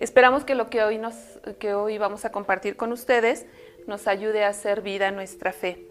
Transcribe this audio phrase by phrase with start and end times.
[0.00, 1.14] Esperamos que lo que hoy, nos,
[1.60, 3.46] que hoy vamos a compartir con ustedes
[3.86, 5.86] nos ayude a hacer vida nuestra fe,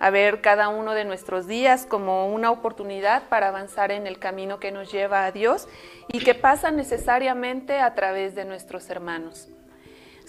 [0.00, 4.58] a ver cada uno de nuestros días como una oportunidad para avanzar en el camino
[4.58, 5.68] que nos lleva a Dios
[6.12, 9.48] y que pasa necesariamente a través de nuestros hermanos.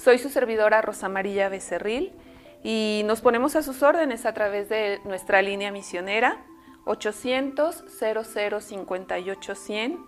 [0.01, 2.13] Soy su servidora Rosa María Becerril
[2.63, 6.37] y nos ponemos a sus órdenes a través de nuestra línea misionera
[6.85, 9.99] 800 00 58 100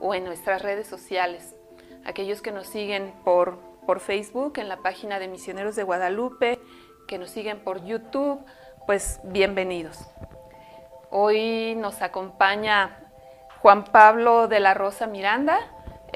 [0.00, 1.54] o en nuestras redes sociales
[2.04, 6.58] aquellos que nos siguen por, por Facebook en la página de Misioneros de Guadalupe,
[7.06, 8.44] que nos siguen por YouTube,
[8.84, 9.98] pues bienvenidos.
[11.10, 12.98] Hoy nos acompaña
[13.60, 15.60] Juan Pablo de la Rosa Miranda.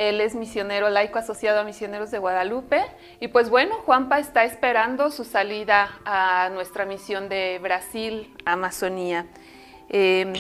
[0.01, 2.81] Él es misionero laico asociado a Misioneros de Guadalupe.
[3.21, 9.27] Y pues bueno, Juanpa está esperando su salida a nuestra misión de Brasil, Amazonía.
[9.91, 10.33] Em,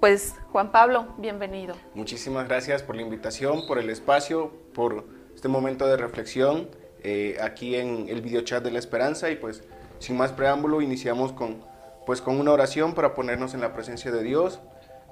[0.00, 1.74] pues Juan Pablo, bienvenido.
[1.92, 6.70] Muchísimas gracias por la invitación, por el espacio, por este momento de reflexión
[7.02, 9.64] eh, aquí en el videochat de la esperanza y pues
[9.98, 11.62] sin más preámbulo iniciamos con,
[12.06, 14.60] pues, con una oración para ponernos en la presencia de Dios.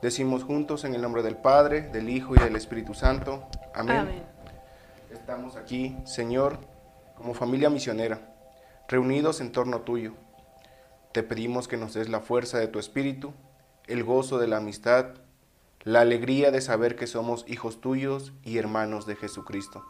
[0.01, 3.47] Decimos juntos en el nombre del Padre, del Hijo y del Espíritu Santo.
[3.75, 3.97] Amén.
[3.97, 4.27] Amén.
[5.11, 6.59] Estamos aquí, Señor,
[7.17, 8.21] como familia misionera,
[8.89, 10.13] reunidos en torno tuyo.
[11.13, 13.35] Te pedimos que nos des la fuerza de tu Espíritu
[13.87, 15.07] el gozo de la amistad,
[15.83, 19.85] la alegría de saber que somos hijos tuyos y hermanos de Jesucristo.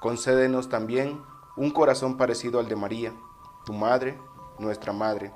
[0.00, 1.20] Concédenos también
[1.56, 3.12] un corazón parecido al de María,
[3.66, 4.16] tu madre,
[4.58, 5.32] nuestra madre,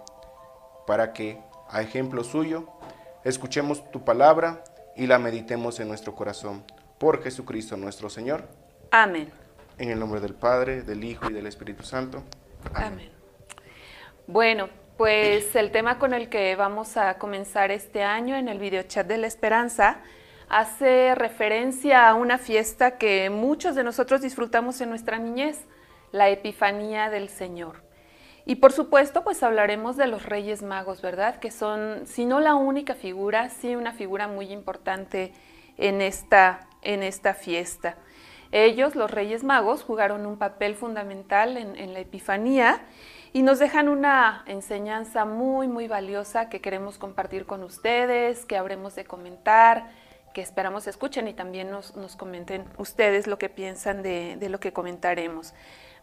[0.86, 2.66] para que, a ejemplo suyo,
[3.24, 4.64] escuchemos tu palabra
[4.96, 6.64] y la meditemos en nuestro corazón.
[7.02, 8.44] Por Jesucristo nuestro Señor.
[8.92, 9.28] Amén.
[9.76, 12.22] En el nombre del Padre, del Hijo y del Espíritu Santo.
[12.72, 12.92] Amén.
[12.92, 13.10] Amén.
[14.28, 19.04] Bueno, pues el tema con el que vamos a comenzar este año en el videochat
[19.04, 20.00] de la esperanza
[20.48, 25.58] hace referencia a una fiesta que muchos de nosotros disfrutamos en nuestra niñez,
[26.12, 27.82] la Epifanía del Señor.
[28.46, 31.40] Y por supuesto, pues hablaremos de los Reyes Magos, ¿verdad?
[31.40, 35.32] Que son, si no la única figura, sí una figura muy importante
[35.76, 37.96] en esta, en esta fiesta.
[38.52, 42.82] Ellos, los Reyes Magos, jugaron un papel fundamental en, la Epifanía
[43.32, 48.94] y nos dejan una enseñanza muy, muy valiosa que queremos compartir con ustedes, que habremos
[48.94, 49.90] de comentar,
[50.34, 55.54] que esperamos escuchen y también nos, comenten ustedes lo que piensan de, lo que comentaremos.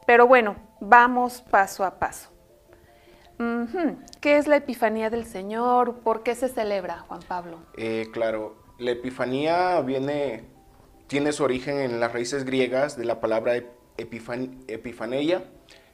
[0.08, 2.32] Pero bueno, vamos paso a paso.
[4.20, 6.00] ¿Qué es la Epifanía del Señor?
[6.00, 7.60] ¿Por qué se celebra, Juan Pablo?
[7.78, 10.46] Eh, claro, la Epifanía viene,
[11.10, 13.60] tiene su origen en las raíces griegas de la palabra
[13.98, 15.44] epifan, epifaneia,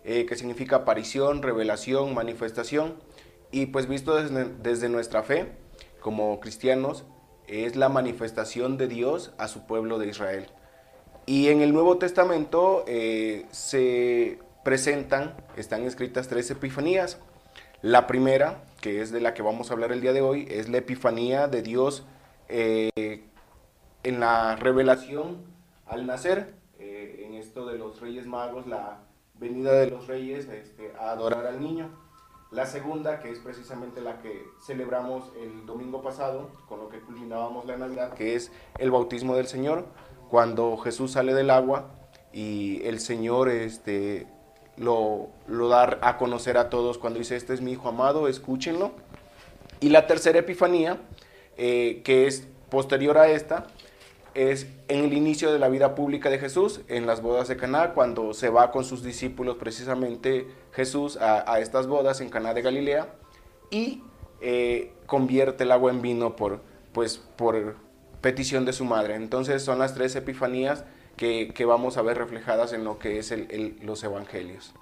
[0.03, 2.95] eh, que significa aparición, revelación, manifestación.
[3.49, 5.53] Y pues visto desde, nuestra fe,
[6.01, 7.05] como cristianos,
[7.47, 10.47] es la manifestación de Dios a su pueblo de Israel.
[11.25, 17.19] Y en el Nuevo Testamento eh, se presentan, están escritas tres epifanías.
[17.81, 20.67] La primera, que es de la que vamos a hablar el día de hoy, es
[20.67, 22.03] la epifanía de Dios
[22.49, 23.23] eh,
[24.05, 25.37] en la revelación
[25.87, 26.53] al nacer.
[26.79, 28.99] en esto de los Reyes Magos, la
[29.39, 31.89] venida de los reyes este, a adorar al niño.
[32.51, 37.65] La segunda, que es precisamente la que celebramos el domingo pasado, con lo que culminábamos
[37.65, 39.85] la Navidad, que es el bautismo del Señor,
[40.29, 41.89] cuando Jesús sale del agua
[42.31, 44.27] y el Señor este,
[44.77, 48.91] lo, lo da a conocer a todos cuando dice, este es mi Hijo amado, escúchenlo.
[49.81, 50.99] Y la tercera Epifanía,
[51.57, 53.67] eh, que es posterior a esta,
[54.35, 57.93] es en el inicio de la vida pública de Jesús, en las bodas de Caná,
[57.93, 63.07] cuando se va con sus discípulos precisamente Jesús a, estas bodas en Caná de Galilea
[63.71, 64.03] y
[64.41, 67.77] eh, convierte el agua en vino por, pues, por
[68.21, 69.15] petición de su madre.
[69.15, 70.83] Entonces son las tres epifanías
[71.15, 73.33] que, vamos a ver reflejadas en lo que es
[73.81, 74.73] los evangelios.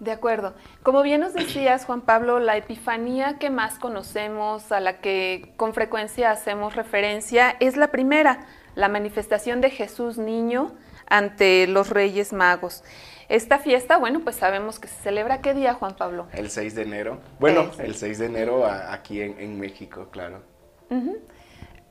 [0.00, 0.54] De acuerdo.
[0.82, 5.72] Como bien nos decías, Juan Pablo, la epifanía que más conocemos, a la que con
[5.72, 10.72] frecuencia hacemos referencia, es la primera, la manifestación de Jesús niño
[11.06, 12.82] ante los Reyes Magos.
[13.28, 16.26] Esta fiesta, bueno, pues sabemos que se celebra qué día, Juan Pablo.
[16.32, 17.20] El 6 de enero.
[17.38, 20.42] Bueno, el 6 de enero aquí en, México, claro.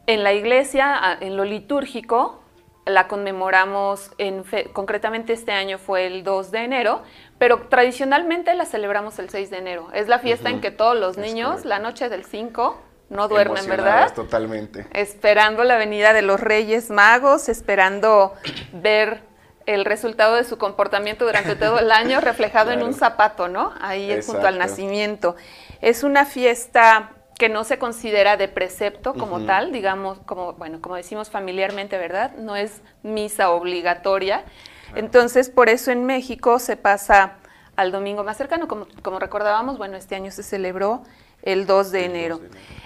[0.06, 2.44] En la iglesia, en lo litúrgico,
[2.86, 7.04] la conmemoramos, en concretamente este año fue el 2 de enero,
[7.44, 9.90] pero tradicionalmente la celebramos el 6 de enero.
[9.94, 14.14] Es la fiesta en que todos los niños, la noche del 5, no duermen, ¿verdad?
[14.14, 14.88] Totalmente.
[14.94, 18.34] Esperando la venida de los Reyes Magos, esperando
[18.72, 19.24] ver
[19.66, 23.74] el resultado de su comportamiento durante todo el año reflejado en un zapato, ¿no?
[23.82, 25.36] Ahí junto al nacimiento.
[25.82, 30.96] Es una fiesta que no se considera de precepto como tal, digamos, como, bueno, como
[30.96, 32.38] decimos familiarmente, ¿verdad?
[32.38, 34.46] No es misa obligatoria.
[34.96, 37.38] Entonces, por eso en México se pasa
[37.76, 41.04] al domingo más cercano, como, como recordábamos, bueno, este año se celebró
[41.42, 42.40] el 2 de enero.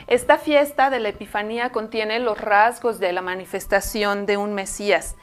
[0.07, 5.15] Esta fiesta de la Epifanía contiene los rasgos de la manifestación de un Mesías.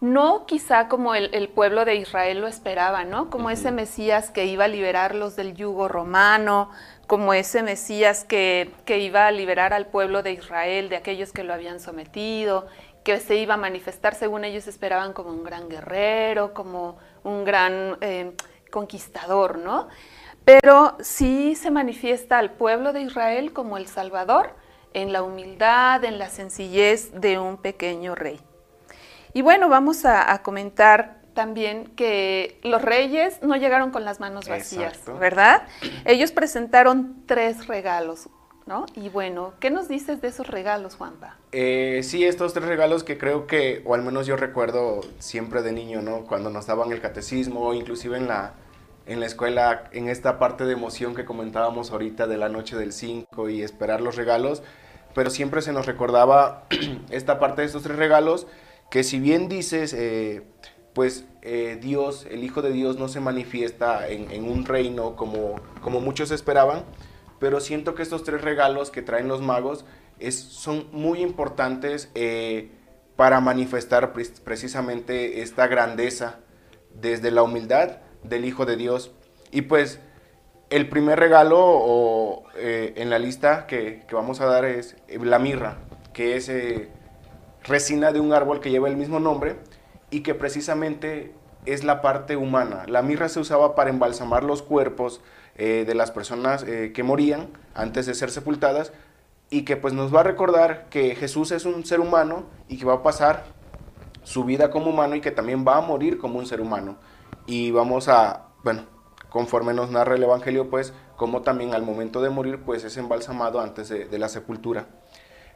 [0.00, 3.30] No quizá como el, pueblo de Israel lo esperaba, ¿no?
[3.30, 6.70] Como ese Mesías que iba a liberarlos del yugo romano,
[7.06, 11.44] como ese Mesías que, que iba a liberar al pueblo de Israel de aquellos que
[11.44, 12.66] lo habían sometido,
[13.06, 17.98] que se iba a manifestar, según ellos esperaban, como un gran guerrero, como un gran
[18.00, 18.32] eh,
[18.72, 19.86] conquistador, ¿no?
[20.44, 24.56] Pero sí se manifiesta al pueblo de Israel como el Salvador
[24.92, 28.40] en la humildad, en la sencillez de un pequeño rey.
[29.34, 34.98] Y bueno, vamos a comentar también que los reyes no llegaron con las manos vacías,
[35.20, 35.62] ¿verdad?
[36.04, 38.28] Ellos presentaron tres regalos,
[38.66, 38.84] ¿no?
[38.94, 41.36] Y bueno, ¿qué nos dices de esos regalos, Juanpa?
[41.52, 45.72] Eh, sí, estos tres regalos que creo que, o al menos yo recuerdo siempre de
[45.72, 46.24] niño, ¿no?
[46.24, 48.54] Cuando nos daban el catecismo, inclusive en la,
[49.06, 52.92] en la escuela, en esta parte de emoción que comentábamos ahorita de la noche del
[52.92, 54.62] 5 y esperar los regalos,
[55.14, 56.66] pero siempre se nos recordaba
[57.10, 58.46] esta parte de estos tres regalos,
[58.90, 59.94] que si bien dices...
[59.94, 60.42] Eh,
[60.96, 66.00] pues eh, Dios, el Hijo de Dios no se manifiesta en, un reino como, como
[66.00, 66.84] muchos esperaban,
[67.38, 69.84] pero siento que estos tres regalos que traen los magos
[70.18, 72.70] es, son muy importantes eh,
[73.16, 76.40] para manifestar precisamente esta grandeza
[76.94, 79.12] desde la humildad del Hijo de Dios.
[79.50, 80.00] Y pues
[80.70, 85.78] el primer regalo eh, en la lista que, que, vamos a dar es la mirra,
[86.12, 86.50] que es
[87.62, 89.56] resina de un árbol que lleva el mismo nombre
[90.10, 91.32] y que precisamente
[91.66, 92.84] es la parte humana.
[92.86, 95.20] La mirra se usaba para embalsamar los cuerpos
[95.56, 98.92] eh, de las personas eh, que morían antes de ser sepultadas
[99.50, 102.84] y que pues nos va a recordar que Jesús es un ser humano y que
[102.84, 103.44] va a pasar
[104.22, 106.96] su vida como humano y que también va a morir como un ser humano.
[107.46, 108.82] Y vamos a, bueno,
[109.28, 113.60] conforme nos narra el Evangelio, pues, como también al momento de morir, pues es embalsamado
[113.60, 114.86] antes de la sepultura.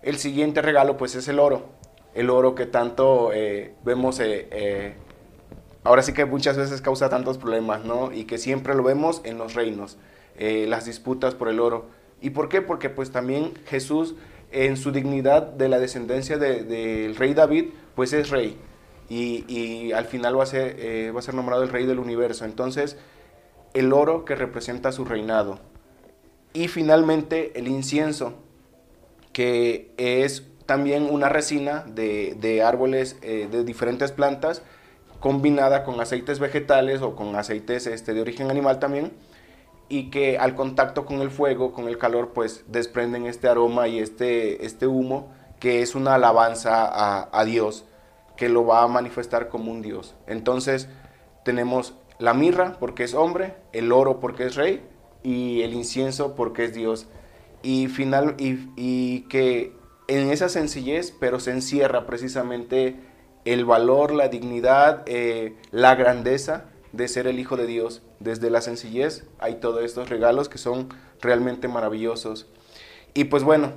[0.03, 1.81] El siguiente regalo, pues, es el oro
[2.15, 4.95] el oro que tanto eh, vemos, eh, eh,
[5.85, 8.13] ahora sí que muchas veces causa tantos problemas, ¿no?
[8.13, 9.97] Y que siempre lo vemos en los reinos,
[10.39, 11.87] las disputas por el oro.
[12.21, 12.63] ¿Y por qué?
[12.63, 14.15] Porque pues también Jesús
[14.53, 18.57] en su dignidad de la descendencia del rey David, pues es rey.
[19.09, 22.45] Y, al final va a, ser, va a ser nombrado el rey del universo.
[22.45, 22.97] Entonces,
[23.75, 25.59] el oro que representa su reinado.
[26.53, 28.35] Y finalmente el incienso,
[29.33, 34.63] que es también una resina de, árboles eh, de diferentes plantas
[35.21, 39.13] combinada con aceites vegetales o con aceites este, de origen animal también
[39.89, 43.99] y que al contacto con el fuego, con el calor, pues desprenden este aroma y
[43.99, 47.85] este, este humo que es una alabanza a, Dios,
[48.37, 50.15] que lo va a manifestar como un Dios.
[50.27, 50.89] Entonces
[51.45, 54.83] tenemos la mirra porque es hombre, el oro porque es rey
[55.23, 57.09] y el incienso porque es Dios.
[57.63, 59.77] Y, final, y que
[60.09, 62.97] en esa sencillez, pero se encierra precisamente
[63.53, 68.03] el valor, la dignidad, eh, la grandeza de ser el Hijo de Dios.
[68.21, 70.89] Desde la sencillez hay todos estos regalos que son
[71.21, 72.47] realmente maravillosos.
[73.13, 73.73] Y pues bueno,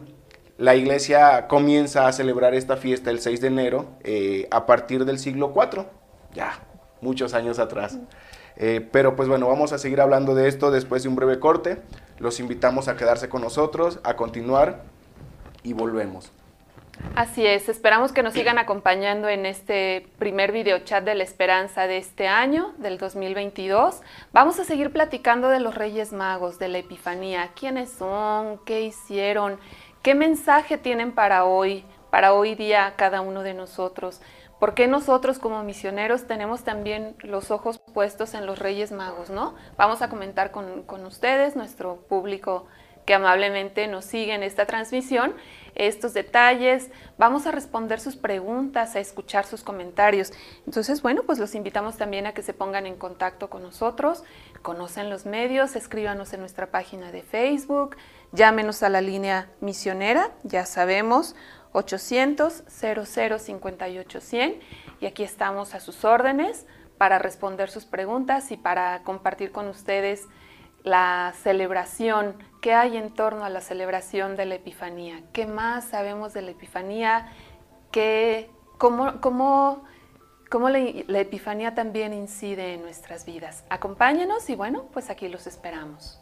[0.60, 5.18] la iglesia comienza a celebrar esta fiesta el 6 de enero eh, a partir del
[5.18, 5.88] siglo IV,
[6.36, 6.64] ya
[7.02, 7.98] muchos años atrás.
[8.56, 11.82] Eh, pero pues bueno, vamos a seguir hablando de esto después de un breve corte.
[12.20, 14.84] Los invitamos a quedarse con nosotros, a continuar
[15.64, 16.32] y volvemos.
[17.16, 21.86] Así es, esperamos que nos sigan acompañando en este primer video chat de la esperanza
[21.86, 24.02] de este año, del 2022.
[24.32, 29.60] Vamos a seguir platicando de los Reyes Magos, de la Epifanía, quiénes son, qué hicieron,
[30.02, 34.22] qué mensaje tienen para hoy, para hoy día cada uno de nosotros.
[34.60, 39.56] ¿Por qué nosotros como misioneros tenemos también los ojos puestos en los Reyes Magos, no?
[39.78, 42.66] Vamos a comentar con, con ustedes, nuestro público
[43.06, 45.36] que amablemente nos siguen esta transmisión,
[45.76, 46.90] estos detalles.
[47.18, 50.32] Vamos a responder sus preguntas, a escuchar sus comentarios.
[50.66, 54.24] Entonces, bueno, pues los invitamos también a que se pongan en contacto con nosotros,
[54.62, 57.98] conocen los medios, escríbanos en nuestra página de Facebook,
[58.32, 61.36] llámenos a la línea misionera, ya sabemos,
[61.74, 64.60] 800 00 58 100
[65.02, 66.66] y aquí estamos a sus órdenes
[66.98, 70.28] para responder sus preguntas y para compartir con ustedes
[70.84, 76.34] la celebración, qué hay en torno a la celebración de la Epifanía, qué más sabemos
[76.34, 77.32] de la Epifanía,
[77.94, 78.50] ¿Qué,
[78.80, 79.84] cómo, cómo,
[80.50, 83.64] cómo la, la Epifanía también incide en nuestras vidas.
[83.70, 86.20] Acompáñenos y bueno, pues aquí los esperamos.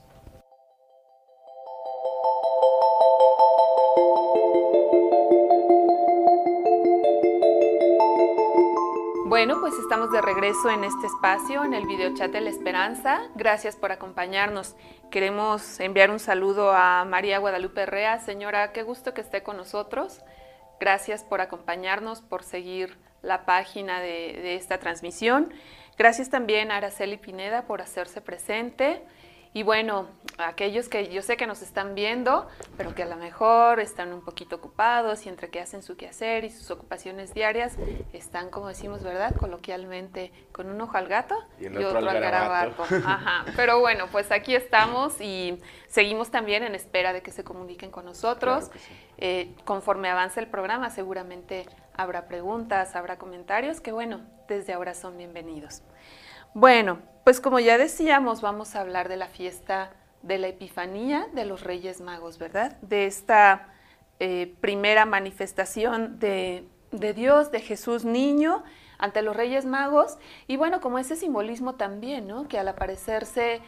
[9.32, 13.22] Bueno, pues estamos de regreso en este espacio, en el video chat de la esperanza.
[13.34, 14.76] Gracias por acompañarnos.
[15.10, 18.20] Queremos enviar un saludo a María Guadalupe Rea.
[18.20, 20.20] Señora, qué gusto que esté con nosotros.
[20.82, 25.54] Gracias por acompañarnos, por seguir la página de esta transmisión.
[25.98, 29.02] Gracias también a Araceli Pineda por hacerse presente.
[29.54, 33.82] Y bueno, aquellos que yo sé que nos están viendo, pero que a lo mejor
[33.82, 37.76] están un poquito ocupados y entre que hacen su quehacer y sus ocupaciones diarias,
[38.14, 39.36] están, como decimos, ¿verdad?
[39.36, 42.84] Coloquialmente, con un ojo al gato y, otro, al garabato.
[43.06, 43.44] Ajá.
[43.58, 48.06] Pero bueno, pues aquí estamos y seguimos también en espera de que se comuniquen con
[48.06, 48.70] nosotros.
[48.70, 48.94] Claro que sí.
[49.18, 55.18] Eh, conforme avance el programa, seguramente habrá preguntas, habrá comentarios que, bueno, desde ahora son
[55.18, 55.84] bienvenidos.
[56.54, 61.46] Bueno, pues como ya decíamos, vamos a hablar de la fiesta de la Epifanía de
[61.46, 62.78] los Reyes Magos, ¿verdad?
[62.82, 63.70] De esta
[64.20, 68.64] eh, primera manifestación de, de Dios, de Jesús niño
[69.00, 70.18] ante los Reyes Magos.
[70.48, 72.48] Y bueno, como ese simbolismo también, ¿no?
[72.48, 73.62] Que al aparecerse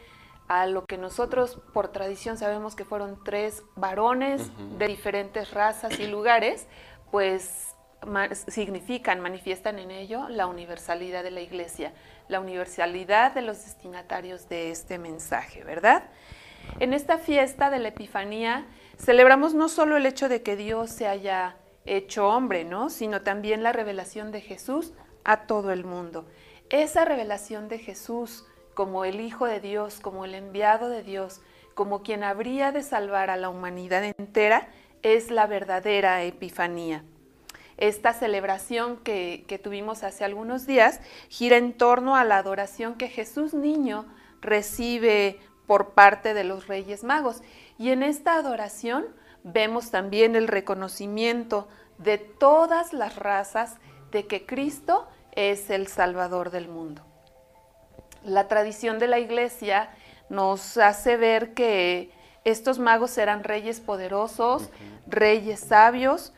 [0.47, 6.05] a lo que nosotros por tradición sabemos que fueron tres varones de diferentes razas y
[6.05, 6.67] lugares,
[7.11, 11.93] pues ma- significan, manifiestan en ello la universalidad de la iglesia,
[12.27, 16.03] la universalidad de los destinatarios de este mensaje, ¿verdad?
[16.79, 18.65] En esta fiesta de la Epifanía
[18.97, 22.89] celebramos no solo el hecho de que Dios se haya hecho hombre, ¿no?
[22.89, 26.25] sino también la revelación de Jesús a todo el mundo.
[26.69, 31.41] Esa revelación de Jesús como el Hijo de Dios, como el enviado de Dios,
[31.75, 34.69] como quien habría de salvar a la humanidad entera,
[35.01, 37.03] es la verdadera Epifanía.
[37.83, 43.09] Esta celebración que, que tuvimos hace algunos días gira en torno a la adoración que
[43.09, 44.05] Jesús niño
[44.39, 47.41] recibe por parte de los Reyes Magos.
[47.77, 49.05] Y en esta adoración
[49.43, 53.75] vemos también el reconocimiento de todas las razas
[54.11, 57.01] de que Cristo es el Salvador del mundo.
[58.23, 59.89] La tradición de la iglesia
[60.29, 62.11] nos hace ver que
[62.45, 64.69] estos magos eran reyes poderosos,
[65.05, 66.31] reyes sabios,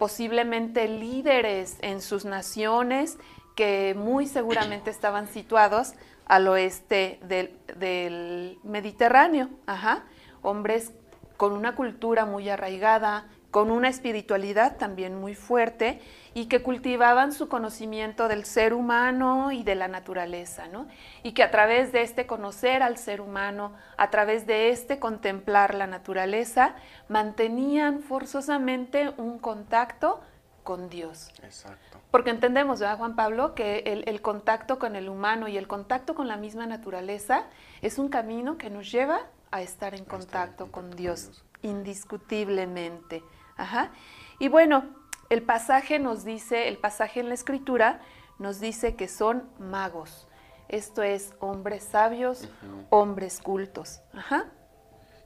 [0.00, 3.18] posiblemente líderes en sus naciones
[3.54, 5.92] que muy seguramente estaban situados
[6.24, 9.50] al oeste del, del Mediterráneo.
[9.66, 10.04] Ajá.
[10.40, 10.94] Hombres
[11.36, 16.00] con una cultura muy arraigada, con una espiritualidad también muy fuerte
[16.34, 20.86] y que cultivaban su conocimiento del ser humano y de la naturaleza, ¿no?
[21.24, 25.74] Y que a través de este conocer al ser humano, a través de este contemplar
[25.74, 26.76] la naturaleza,
[27.08, 30.20] mantenían forzosamente un contacto
[30.62, 31.30] con Dios.
[31.42, 31.98] Exacto.
[32.12, 36.14] Porque entendemos, ¿verdad, Juan Pablo, que el, el contacto con el humano y el contacto
[36.14, 37.46] con la misma naturaleza
[37.82, 43.24] es un camino que nos lleva a estar en contacto con Dios, indiscutiblemente.
[43.60, 43.90] Ajá.
[44.38, 44.84] Y bueno,
[45.28, 48.00] el pasaje nos dice, el pasaje en la escritura
[48.38, 50.26] nos dice que son magos.
[50.68, 52.48] Esto es hombres sabios,
[52.88, 54.00] hombres cultos.
[54.14, 54.46] Ajá.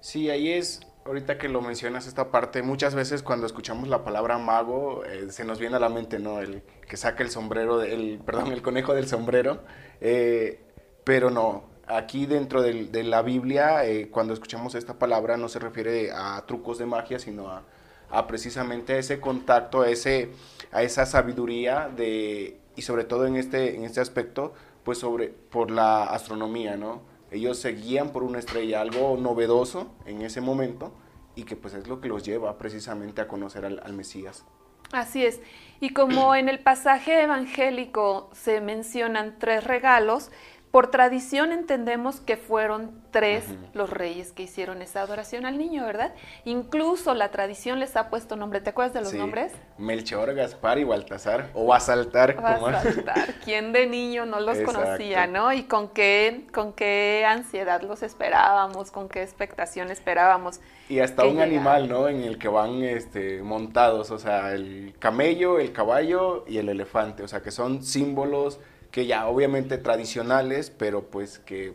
[0.00, 4.36] Sí, ahí es, ahorita que lo mencionas esta parte, muchas veces cuando escuchamos la palabra
[4.36, 6.40] mago, eh, se nos viene a la mente, ¿no?
[6.40, 9.62] El que saca el sombrero, el, perdón, el conejo del sombrero,
[10.00, 10.60] eh,
[11.04, 16.10] pero no, aquí dentro de la Biblia, eh, cuando escuchamos esta palabra, no se refiere
[16.10, 17.62] a trucos de magia, sino a,
[18.10, 20.30] a precisamente ese contacto, a, ese,
[20.72, 25.70] a esa sabiduría de, y sobre todo en este, en este aspecto, pues sobre, por
[25.70, 27.02] la astronomía, ¿no?
[27.30, 30.92] Ellos se guían por una estrella, algo novedoso en ese momento,
[31.34, 34.44] y que pues es lo que los lleva precisamente a conocer al, al Mesías.
[34.92, 35.40] Así es.
[35.80, 40.30] Y como en el pasaje evangélico se mencionan tres regalos,
[40.74, 46.12] por tradición entendemos que fueron tres los reyes que hicieron esa adoración al niño, ¿verdad?
[46.44, 48.60] Incluso la tradición les ha puesto nombre.
[48.60, 49.52] ¿Te acuerdas de los Sí, nombres?
[49.78, 53.34] Melchor, Gaspar y Baltasar, o Basaltar, Va como a saltar.
[53.44, 54.80] ¿Quién de niño no los Exacto.
[54.82, 55.52] conocía, no?
[55.52, 60.58] Y con qué, con qué ansiedad los esperábamos, con qué expectación esperábamos.
[60.88, 62.08] Y hasta un animal, ¿no?
[62.08, 67.22] En el que van este, montados, o sea, el camello, el caballo y el elefante,
[67.22, 68.58] o sea, que son símbolos
[68.94, 71.74] que ya obviamente tradicionales, pero pues que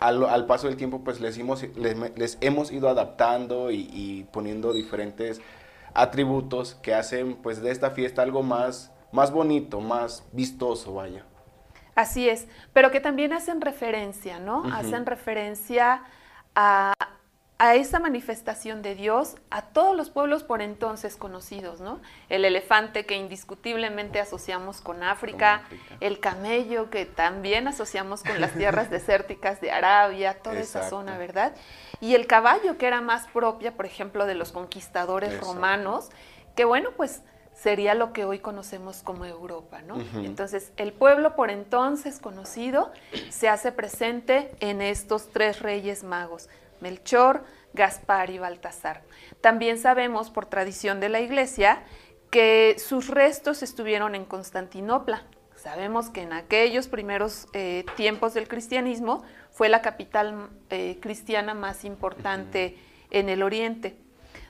[0.00, 4.26] al, al paso del tiempo pues les hemos, les, les hemos ido adaptando y, y
[4.32, 5.42] poniendo diferentes
[5.92, 11.26] atributos que hacen pues de esta fiesta algo más, más bonito, más vistoso, vaya.
[11.94, 14.62] Así es, pero que también hacen referencia, ¿no?
[14.72, 16.04] Hacen referencia
[16.54, 16.94] a,
[17.60, 22.00] a esa manifestación de Dios a todos los pueblos por entonces conocidos, ¿no?
[22.30, 25.64] El elefante que indiscutiblemente asociamos con África,
[26.00, 31.52] el camello que también asociamos con las tierras desérticas de Arabia, toda esa zona, ¿verdad?
[32.00, 36.08] Y el caballo que era más propia, por ejemplo, de los conquistadores romanos,
[36.56, 37.20] que bueno, pues
[37.52, 39.96] sería lo que hoy conocemos como Europa, ¿no?
[40.24, 42.90] Entonces, el pueblo por entonces conocido
[43.28, 46.48] se hace presente en estos tres reyes magos,
[46.80, 49.02] Melchor, Gaspar y Baltasar.
[49.40, 51.82] También sabemos por tradición de la iglesia
[52.30, 55.24] que sus restos estuvieron en Constantinopla.
[55.56, 61.84] Sabemos que en aquellos primeros eh, tiempos del cristianismo fue la capital eh, cristiana más
[61.84, 62.78] importante
[63.10, 63.96] en el oriente.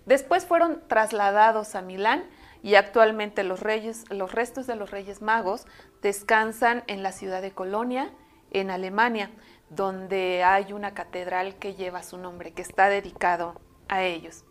[0.07, 2.25] Después fueron trasladados a Milán,
[2.63, 5.67] y actualmente los, reyes, los restos de los Reyes Magos
[6.03, 8.11] descansan en la ciudad de Colonia,
[8.51, 9.31] en Alemania,
[9.71, 14.45] donde hay una catedral que lleva su nombre, que está dedicado a ellos.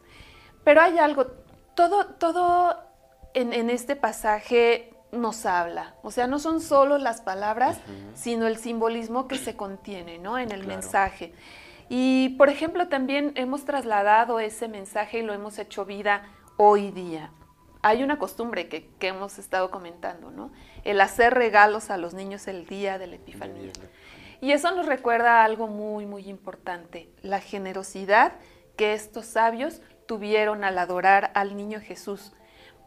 [0.63, 1.27] Pero hay algo,
[1.75, 2.75] todo, todo
[3.33, 7.77] en, este pasaje nos habla, o sea, no son solo las palabras,
[8.13, 10.37] sino el simbolismo que se contiene ¿no?
[10.37, 11.33] en el mensaje.
[11.89, 16.23] Y, por ejemplo, también hemos trasladado ese mensaje y lo hemos hecho vida
[16.57, 17.31] hoy día
[17.81, 20.51] hay una costumbre que, hemos estado comentando, ¿no?
[20.83, 23.71] El hacer regalos a los niños el día de la Epifanía.
[24.41, 28.33] Y eso nos recuerda algo muy, muy importante, la generosidad
[28.77, 32.31] que estos sabios tuvieron al adorar al niño Jesús,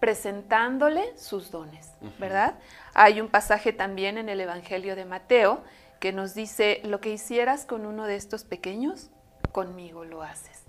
[0.00, 2.58] presentándole sus dones, ¿verdad?
[2.94, 5.62] Hay un pasaje también en el Evangelio de Mateo
[6.00, 9.10] que nos dice, lo que hicieras con uno de estos pequeños,
[9.52, 10.64] conmigo lo haces.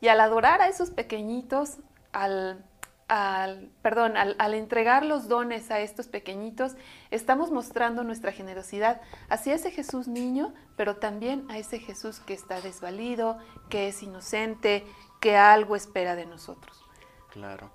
[0.00, 1.78] Y al adorar a esos pequeñitos,
[2.12, 2.64] al
[3.10, 6.76] al, perdón, al, entregar los dones a estos pequeñitos,
[7.10, 12.60] estamos mostrando nuestra generosidad hacia ese Jesús niño, pero también a ese Jesús que está
[12.60, 13.36] desvalido,
[13.68, 14.84] que es inocente,
[15.20, 16.84] que algo espera de nosotros.
[17.32, 17.72] Claro.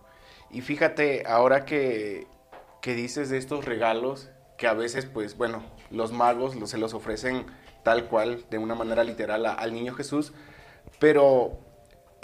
[0.52, 2.28] Y fíjate, ahora que,
[2.82, 7.46] dices de estos regalos, que a veces, pues, bueno, los magos se los ofrecen
[7.84, 10.32] tal cual, de una manera literal, al niño Jesús,
[10.98, 11.60] pero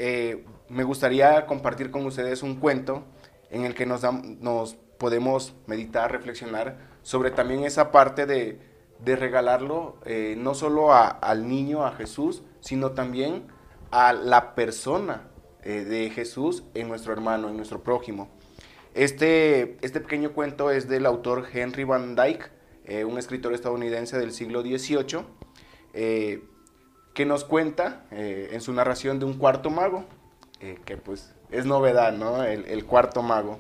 [0.04, 3.04] eh, me gustaría compartir con ustedes un cuento
[3.52, 4.04] en el que nos,
[4.98, 8.58] podemos meditar, reflexionar sobre también esa parte de,
[9.06, 13.44] regalarlo eh, no solo al niño, a Jesús, sino también
[13.92, 15.30] a la persona
[15.62, 18.32] eh, de Jesús en nuestro hermano, en nuestro prójimo.
[18.96, 22.50] Este, este pequeño cuento es del autor Henry Van Dyke,
[23.06, 26.40] un escritor estadounidense del siglo XVIII,
[27.14, 30.06] que nos cuenta eh, en su narración de un cuarto mago,
[30.60, 32.44] eh, que pues es novedad, ¿no?
[32.44, 33.60] El, cuarto mago.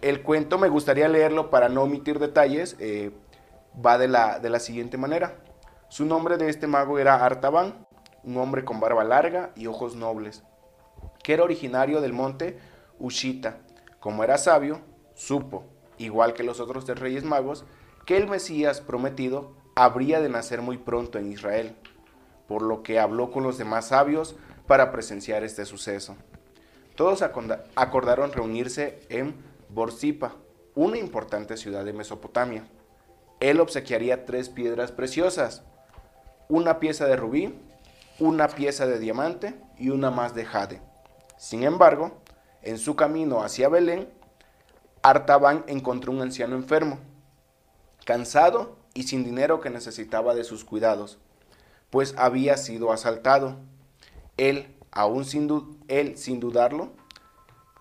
[0.00, 3.10] El cuento me gustaría leerlo para no omitir detalles, eh,
[3.84, 5.36] va de la, de la siguiente manera.
[5.88, 7.86] Su nombre de este mago era Artaban,
[8.22, 10.44] un hombre con barba larga y ojos nobles,
[11.22, 12.58] que era originario del monte
[12.98, 13.58] Ushita.
[13.98, 14.80] Como era sabio,
[15.14, 15.64] supo,
[15.98, 17.64] igual que los otros tres reyes magos,
[18.06, 21.76] que el Mesías prometido habría de nacer muy pronto en Israel
[22.46, 26.16] por lo que habló con los demás sabios para presenciar este suceso.
[26.94, 29.34] Todos acordaron reunirse en
[29.68, 30.36] Borsipa,
[30.74, 32.64] una importante ciudad de Mesopotamia.
[33.40, 35.64] Él obsequiaría tres piedras preciosas,
[36.48, 37.58] una pieza de rubí,
[38.20, 40.80] una pieza de diamante y una más de jade.
[41.36, 42.12] Sin embargo,
[42.62, 44.08] en su camino hacia Belén,
[45.02, 46.98] Artaban encontró un anciano enfermo,
[48.06, 51.18] cansado y sin dinero que necesitaba de sus cuidados
[51.94, 53.54] pues había sido asaltado.
[54.36, 56.90] Él, aún sin, él, sin dudarlo,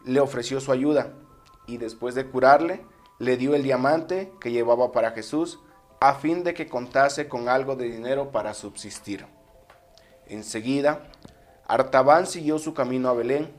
[0.05, 1.13] le ofreció su ayuda
[1.65, 2.85] y después de curarle,
[3.17, 5.61] le dio el diamante que llevaba para Jesús
[5.99, 9.25] a fin de que contase con algo de dinero para subsistir.
[10.27, 11.09] Enseguida,
[11.65, 13.51] Artaban siguió su camino a Belén,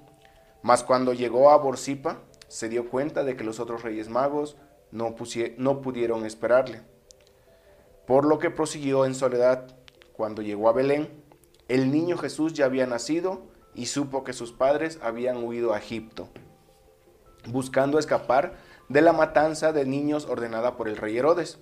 [0.62, 4.56] mas cuando llegó a Borsipa, se dio cuenta de que los otros reyes magos
[4.92, 5.16] no,
[5.56, 6.82] no pudieron esperarle,
[8.06, 9.74] por lo que prosiguió en soledad
[10.16, 11.08] cuando llegó a Belén,
[11.68, 13.42] el niño Jesús ya había nacido
[13.74, 16.28] y supo que sus padres habían huido a Egipto,
[17.48, 18.54] buscando escapar
[18.88, 21.58] de la matanza de niños ordenada por el rey Herodes.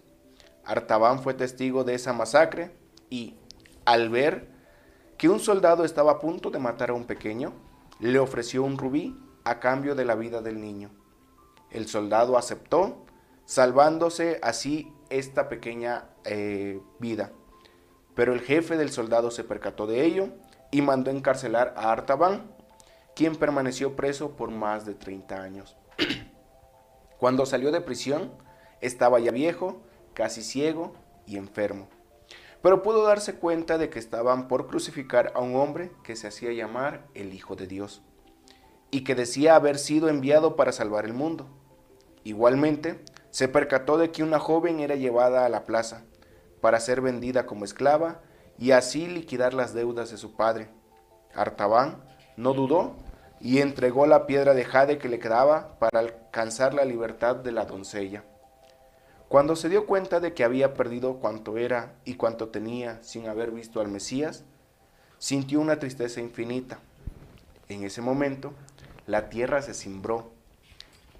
[0.64, 2.76] Artaban fue testigo de esa masacre
[3.10, 3.36] y,
[3.84, 4.48] al ver
[5.16, 7.52] que un soldado estaba a punto de matar a un pequeño,
[8.00, 10.90] le ofreció un rubí a cambio de la vida del niño.
[11.70, 13.06] El soldado aceptó,
[13.44, 17.32] salvándose así esta pequeña eh, vida.
[18.14, 20.28] Pero el jefe del soldado se percató de ello
[20.70, 22.50] y mandó encarcelar a Artaban,
[23.14, 25.76] quien permaneció preso por más de 30 años.
[27.18, 28.32] Cuando salió de prisión,
[28.80, 29.82] estaba ya viejo,
[30.14, 30.94] casi ciego
[31.26, 31.88] y enfermo.
[32.62, 36.52] pero pudo darse cuenta de que estaban por crucificar a un hombre que se hacía
[36.52, 38.02] llamar el Hijo de Dios
[38.92, 41.48] y que decía haber sido enviado para salvar el mundo.
[42.22, 46.04] Igualmente, se percató de que una joven era llevada a la plaza
[46.62, 48.20] para ser vendida como esclava
[48.56, 50.68] y así liquidar las deudas de su padre.
[51.34, 52.04] Artaban
[52.36, 52.94] no dudó
[53.40, 57.64] y entregó la piedra de jade que le quedaba para alcanzar la libertad de la
[57.64, 58.24] doncella.
[59.28, 63.50] Cuando se dio cuenta de que había perdido cuanto era y cuanto tenía sin haber
[63.50, 64.44] visto al Mesías,
[65.18, 66.78] sintió una tristeza infinita.
[67.68, 68.52] En ese momento,
[69.06, 70.30] la tierra se cimbró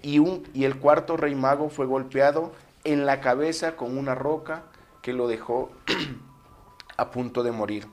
[0.01, 0.21] y,
[0.53, 2.53] y el cuarto rey mago fue golpeado
[2.85, 4.63] en la cabeza con una roca
[5.03, 5.69] que lo dejó
[6.97, 7.87] a punto de morir.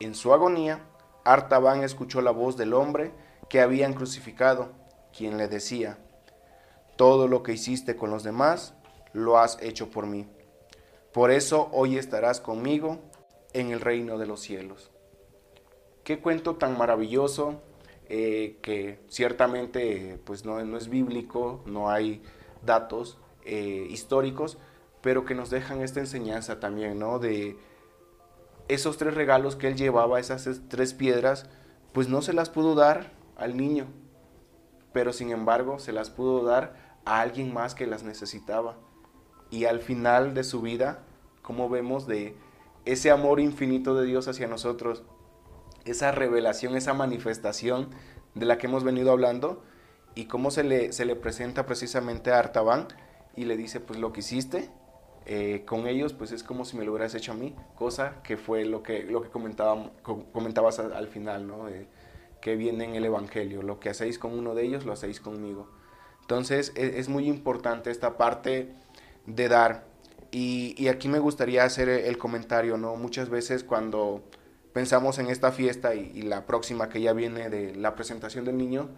[0.00, 0.84] En su agonía,
[1.24, 3.12] Artaban escuchó la voz del hombre
[3.48, 4.72] que habían crucificado,
[5.16, 5.98] quien le decía,
[6.96, 8.74] todo lo que hiciste con los demás,
[9.12, 10.26] lo has hecho por mí.
[11.12, 12.98] Por eso hoy estarás conmigo
[13.52, 14.90] en el reino de los cielos.
[16.02, 17.60] Qué cuento tan maravilloso
[18.08, 22.22] eh, que ciertamente pues no, no, es bíblico, no hay
[22.64, 24.58] datos eh, históricos,
[25.02, 27.18] pero que nos dejan esta enseñanza también, ¿no?
[27.18, 27.58] De
[28.68, 31.46] esos tres regalos que él llevaba, esas tres piedras,
[31.92, 33.86] pues no se las pudo dar al niño,
[34.92, 38.76] pero sin embargo se las pudo dar a alguien más que las necesitaba.
[39.50, 41.04] Y al final de su vida,
[41.42, 42.36] como vemos de
[42.84, 45.02] ese amor infinito de Dios hacia nosotros,
[45.84, 47.90] esa revelación, esa manifestación
[48.34, 49.62] de la que hemos venido hablando,
[50.14, 52.88] y cómo se le, se le presenta precisamente a Artaban
[53.34, 54.70] y le dice, pues lo que hiciste,
[55.26, 58.36] eh, con ellos, pues es como si me lo hubieras hecho a mí, cosa que
[58.36, 61.66] fue lo que, lo que comentaba, comentabas al, final, ¿no?
[62.40, 65.68] que viene en el Evangelio, lo que hacéis con uno de ellos, lo hacéis conmigo.
[66.22, 68.72] Entonces e, es, muy importante esta parte
[69.26, 69.86] de dar.
[70.32, 72.96] Y, aquí me gustaría hacer el comentario, ¿no?
[72.96, 74.22] Muchas veces cuando
[74.72, 78.88] pensamos en esta fiesta y, la próxima que ya viene de la presentación del niño,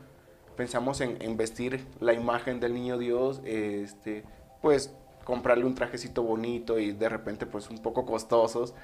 [0.56, 4.24] pensamos en, en vestir la imagen del niño Dios, este,
[4.62, 8.74] pues comprarle un trajecito bonito y de repente pues un poco costosos.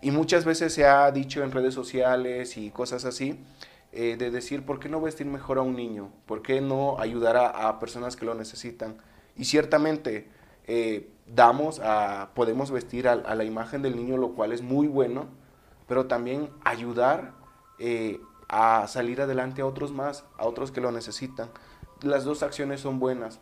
[0.00, 3.38] Y muchas veces se ha dicho en redes sociales y cosas así,
[3.92, 6.10] eh, de decir, ¿por qué no vestir mejor a un niño?
[6.26, 8.96] ¿Por qué no ayudar a, personas que lo necesitan?
[9.36, 10.28] Y ciertamente
[10.66, 11.80] eh, damos
[12.34, 15.26] podemos vestir a, la imagen del niño, lo cual es muy bueno,
[15.86, 17.34] pero también ayudar
[17.78, 21.48] eh, a salir adelante a otros más, a otros que lo necesitan.
[22.00, 23.40] Las dos acciones son buenas.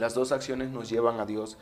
[0.00, 1.58] Las dos acciones nos llevan a Dios,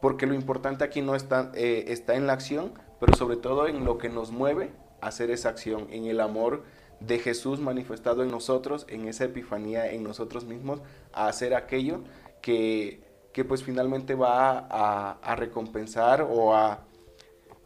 [0.00, 3.84] porque lo importante aquí no está, eh, está en la acción, pero sobre todo en
[3.84, 6.62] lo que nos mueve a hacer esa acción, en el amor
[7.00, 10.80] de Jesús manifestado en nosotros, en esa epifanía en nosotros mismos,
[11.12, 12.00] a hacer aquello
[12.40, 13.02] que,
[13.34, 16.84] que pues finalmente va a, recompensar o a...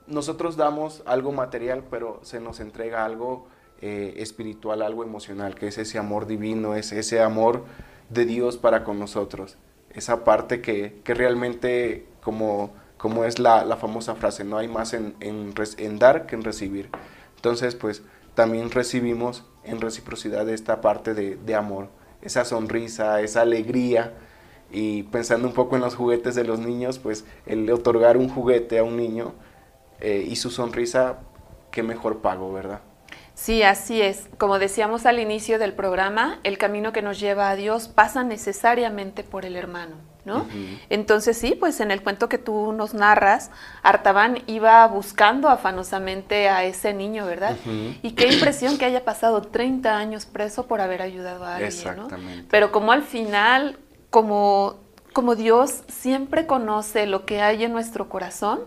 [0.09, 3.47] Nosotros damos algo material, pero se nos entrega algo
[3.81, 7.65] eh, espiritual, algo emocional, que es ese amor divino, es ese amor
[8.11, 9.57] de Dios para con nosotros
[9.91, 15.99] esa parte que, realmente, como, como es la, famosa frase, no hay más en, en,
[15.99, 16.91] dar que en recibir.
[17.37, 18.03] Entonces, pues
[18.35, 21.89] también recibimos en reciprocidad esta parte de, amor,
[22.23, 24.15] esa sonrisa, esa alegría.
[24.71, 28.79] Y pensando un poco en los juguetes de los niños, pues el otorgar un juguete
[28.79, 29.33] a un niño
[30.01, 31.21] eh, y su sonrisa,
[31.71, 32.81] qué mejor pago, ¿verdad?
[33.37, 34.29] Sí, así es.
[34.39, 39.25] Como decíamos al inicio del programa, el camino que nos lleva a Dios pasa necesariamente
[39.25, 40.47] por el hermano, ¿no?
[40.89, 43.51] Entonces sí, pues en el cuento que tú nos narras,
[43.83, 47.57] Artaban iba buscando afanosamente a ese niño, ¿verdad?
[48.03, 52.47] Y qué impresión que haya pasado 30 años preso por haber ayudado a alguien, Exactamente.
[52.51, 54.77] Pero como al final, como,
[55.13, 58.61] como Dios siempre conoce lo que hay en nuestro corazón,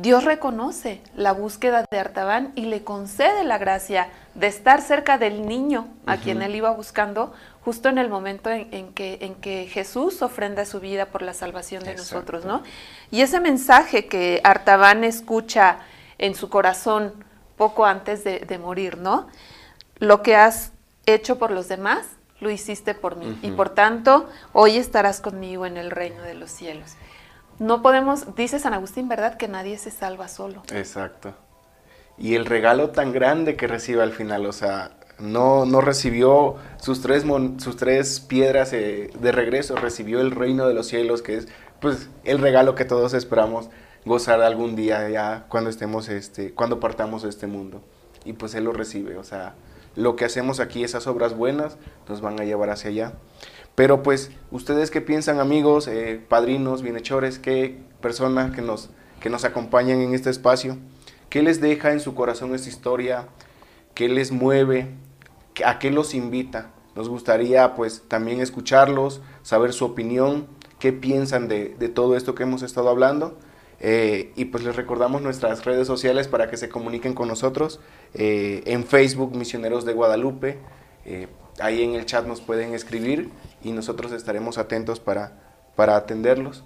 [0.00, 5.46] Dios reconoce la búsqueda de Artaban y le concede la gracia de estar cerca del
[5.46, 7.34] niño a quien él iba buscando,
[7.66, 11.84] justo en el momento en, que, en que Jesús ofrenda su vida por la salvación
[11.84, 12.62] de nosotros, ¿no?
[13.10, 15.80] Y ese mensaje que Artaban escucha
[16.16, 17.12] en su corazón
[17.58, 19.28] poco antes de, morir, ¿no?
[19.98, 20.72] Lo que has
[21.04, 22.06] hecho por los demás,
[22.40, 23.38] lo hiciste por mí.
[23.42, 26.96] Y por tanto, hoy estarás conmigo en el reino de los cielos
[27.60, 29.36] no podemos, dice San Agustín, ¿verdad?
[29.36, 30.62] Que nadie se salva solo.
[30.72, 31.34] Exacto.
[32.16, 37.02] Y el regalo tan grande que recibe al final, o sea, no, no recibió sus
[37.02, 37.24] tres,
[37.58, 41.48] sus tres piedras eh, de regreso, recibió el reino de los cielos, que es
[41.80, 43.68] pues el regalo que todos esperamos
[44.06, 47.82] gozar algún día ya cuando estemos, este, cuando partamos de este mundo.
[48.24, 49.54] Y pues Él lo recibe, o sea,
[49.96, 51.76] lo que hacemos aquí, esas obras buenas,
[52.08, 53.12] nos van a llevar hacia allá.
[53.74, 59.44] Pero pues, ¿ustedes qué piensan amigos, eh, padrinos, bienhechores, qué personas que nos, que nos
[59.44, 60.76] acompañan en este espacio?
[61.28, 63.28] ¿Qué les deja en su corazón esta historia?
[63.94, 64.88] ¿Qué les mueve?
[65.64, 66.72] ¿A qué los invita?
[66.96, 70.46] Nos gustaría pues también escucharlos, saber su opinión,
[70.78, 73.38] qué piensan de, todo esto que hemos estado hablando.
[73.82, 77.80] Eh, y pues les recordamos nuestras redes sociales para que se comuniquen con nosotros.
[78.12, 80.58] Eh, en Facebook, Misioneros de Guadalupe.
[81.60, 83.30] Ahí en el chat nos pueden escribir
[83.62, 85.32] y nosotros estaremos atentos para,
[85.76, 86.64] para atenderlos.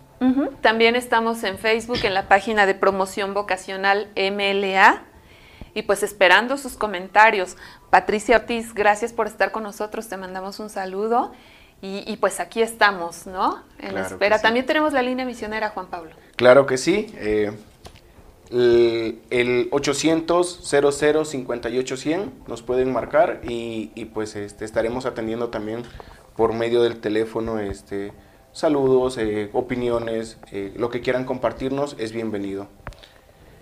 [0.62, 5.02] También estamos en Facebook en la página de promoción vocacional MLA
[5.74, 7.56] y pues esperando sus comentarios.
[7.90, 11.32] Patricia Ortiz, gracias por estar con nosotros, te mandamos un saludo
[11.86, 13.62] y, pues aquí estamos, ¿no?
[13.78, 14.40] En espera.
[14.40, 16.12] También tenemos la línea misionera, Juan Pablo.
[16.36, 17.12] Claro que sí.
[17.18, 17.52] Eh,
[18.50, 25.82] el, 800 00 58 100 nos pueden marcar y, pues este, estaremos atendiendo también
[26.36, 28.12] por medio del teléfono este,
[28.52, 32.68] saludos, eh, opiniones, eh, lo que quieran compartirnos es bienvenido.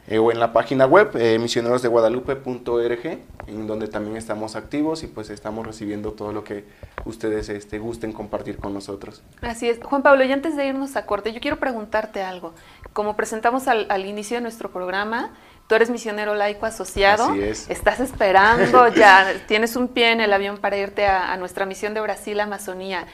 [0.09, 5.65] Eh, o en la página web misionerosdeguadalupe.org, en donde también estamos activos y pues estamos
[5.65, 6.65] recibiendo todo lo que
[7.05, 9.23] ustedes este, gusten compartir con nosotros.
[9.41, 9.79] Así es.
[9.83, 12.53] Juan Pablo, y antes de irnos a corte, yo quiero preguntarte algo.
[12.93, 15.31] Como presentamos al, inicio de nuestro programa,
[15.73, 17.31] tú eres misionero laico asociado.
[17.31, 17.71] Así es.
[17.71, 21.95] Estás esperando ya, tienes un pie en el avión para irte a, a nuestra misión
[21.95, 23.07] de Brasil, Amazonía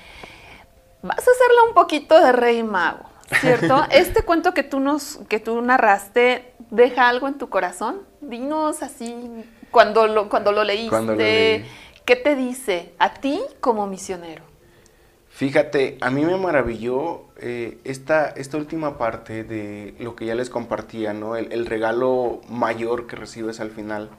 [1.03, 3.05] vas a hacerle un poquito de rey mago,
[3.41, 3.85] ¿cierto?
[3.91, 8.03] este cuento que tú nos, que tú narraste, deja algo en tu corazón.
[8.21, 11.65] Dinos así, cuando lo, cuando lo leíste,
[12.05, 14.48] ¿qué te dice a ti como misionero?
[15.39, 20.51] Fíjate, a mí me maravilló eh, esta, esta última parte de lo que ya les
[20.51, 21.37] compartía, ¿no?
[21.37, 24.11] El, regalo mayor que recibes al final.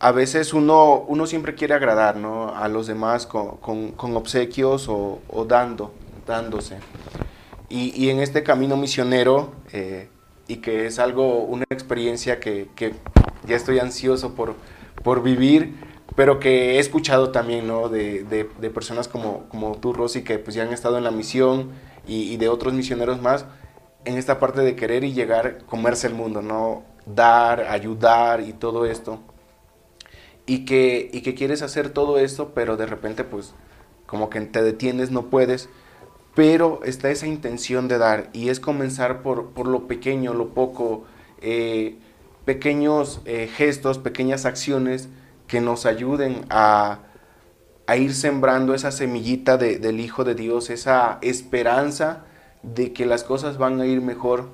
[0.00, 2.56] A veces uno, uno siempre quiere agradar, ¿no?
[2.56, 3.58] A los demás con,
[3.92, 5.94] con, obsequios o, dando,
[6.26, 6.78] dándose.
[7.68, 10.08] Y, y, en este camino misionero, eh,
[10.48, 12.96] y que es algo, una experiencia que, que
[13.46, 14.56] ya estoy ansioso por,
[15.04, 17.88] por vivir, pero que he escuchado también, ¿no?
[17.88, 21.10] De, de, de, personas como, como tú, Rosy, que pues ya han estado en la
[21.10, 21.70] misión
[22.06, 23.46] y, y, de otros misioneros más,
[24.04, 26.84] en esta parte de querer y llegar, comerse el mundo, ¿no?
[27.06, 29.20] Dar, ayudar y todo esto.
[30.46, 33.54] Y que, y que quieres hacer todo esto, pero de repente pues
[34.06, 35.68] como que te detienes, no puedes
[36.34, 41.04] pero está esa intención de dar y es comenzar por, por lo pequeño, lo poco,
[41.40, 41.98] eh,
[42.44, 45.08] pequeños eh, gestos, pequeñas acciones
[45.52, 47.00] que nos ayuden a,
[47.86, 52.24] a ir sembrando esa semillita de, del Hijo de Dios, esa esperanza
[52.62, 54.48] de que las cosas van a ir mejor.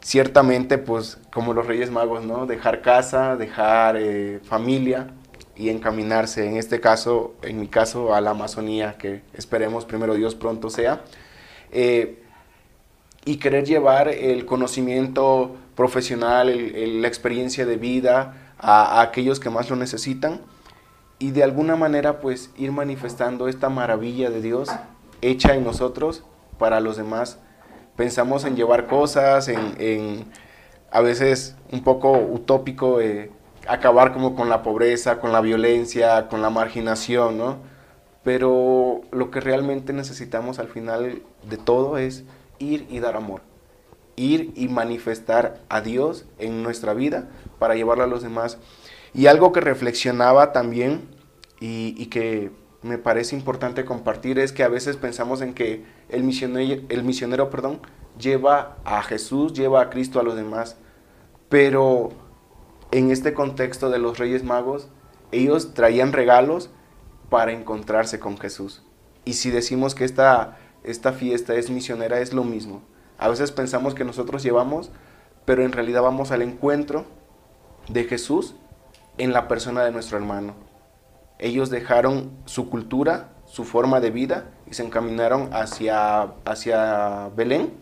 [0.00, 2.46] Ciertamente, pues como los Reyes Magos, ¿no?
[2.46, 5.06] Dejar casa, dejar eh, familia,
[5.54, 10.34] y encaminarse, en este caso, en mi caso, a la Amazonía, que esperemos primero Dios
[10.34, 11.04] pronto sea,
[11.70, 12.24] eh,
[13.24, 16.48] y querer llevar el conocimiento profesional,
[17.00, 20.40] la experiencia de vida a, aquellos que más lo necesitan
[21.18, 24.70] y de alguna manera pues ir manifestando esta maravilla de Dios
[25.20, 26.24] hecha en nosotros
[26.58, 27.38] para los demás.
[27.94, 30.24] Pensamos en llevar cosas, en,
[30.90, 33.30] a veces un poco utópico, eh,
[33.68, 37.58] acabar como con la pobreza, con la violencia, con la marginación, ¿no?
[38.24, 42.24] Pero lo que realmente necesitamos al final de todo es
[42.58, 43.42] ir y dar amor.
[44.16, 47.28] Ir y manifestar a Dios en nuestra vida
[47.64, 48.58] para llevarlo a los demás.
[49.14, 51.08] Y algo que reflexionaba también
[51.60, 52.50] y, que
[52.82, 57.48] me parece importante compartir es que a veces pensamos en que el misionero, el misionero
[57.48, 57.80] perdón,
[58.20, 60.76] lleva a Jesús, lleva a Cristo a los demás,
[61.48, 62.10] pero
[62.90, 64.88] en este contexto de los Reyes Magos,
[65.32, 66.68] ellos traían regalos
[67.30, 68.82] para encontrarse con Jesús.
[69.24, 72.82] Y si decimos que esta, esta fiesta es misionera, es lo mismo.
[73.16, 74.90] A veces pensamos que nosotros llevamos,
[75.46, 77.06] pero en realidad vamos al encuentro
[77.88, 78.54] de Jesús
[79.18, 80.54] en la persona de nuestro hermano.
[81.38, 87.74] Ellos dejaron su cultura, su forma de vida y se encaminaron hacia, hacia Belén,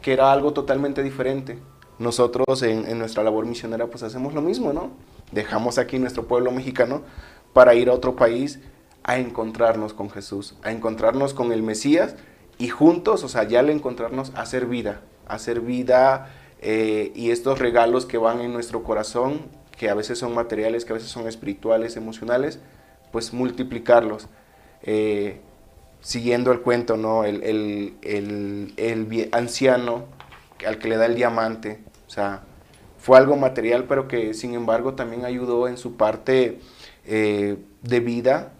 [0.00, 1.58] que era algo totalmente diferente
[2.02, 4.90] nosotros en, nuestra labor misionera pues hacemos lo mismo, ¿no?
[5.30, 7.02] Dejamos aquí nuestro pueblo mexicano
[7.52, 8.60] para ir a otro país
[9.04, 12.16] a encontrarnos con Jesús, a encontrarnos con el Mesías
[12.58, 18.06] y juntos, o sea, ya al encontrarnos, hacer vida, hacer vida eh, y estos regalos
[18.06, 19.42] que van en nuestro corazón,
[19.76, 22.60] que a veces son materiales, que a veces son espirituales, emocionales,
[23.10, 24.28] pues multiplicarlos.
[24.82, 25.40] Eh,
[26.00, 27.24] siguiendo el cuento, ¿no?
[27.24, 30.04] El, el, el anciano
[30.66, 32.42] al que le da el diamante, o sea,
[32.98, 36.60] fue algo material, pero que sin embargo también ayudó en su parte
[37.04, 38.52] eh, de vida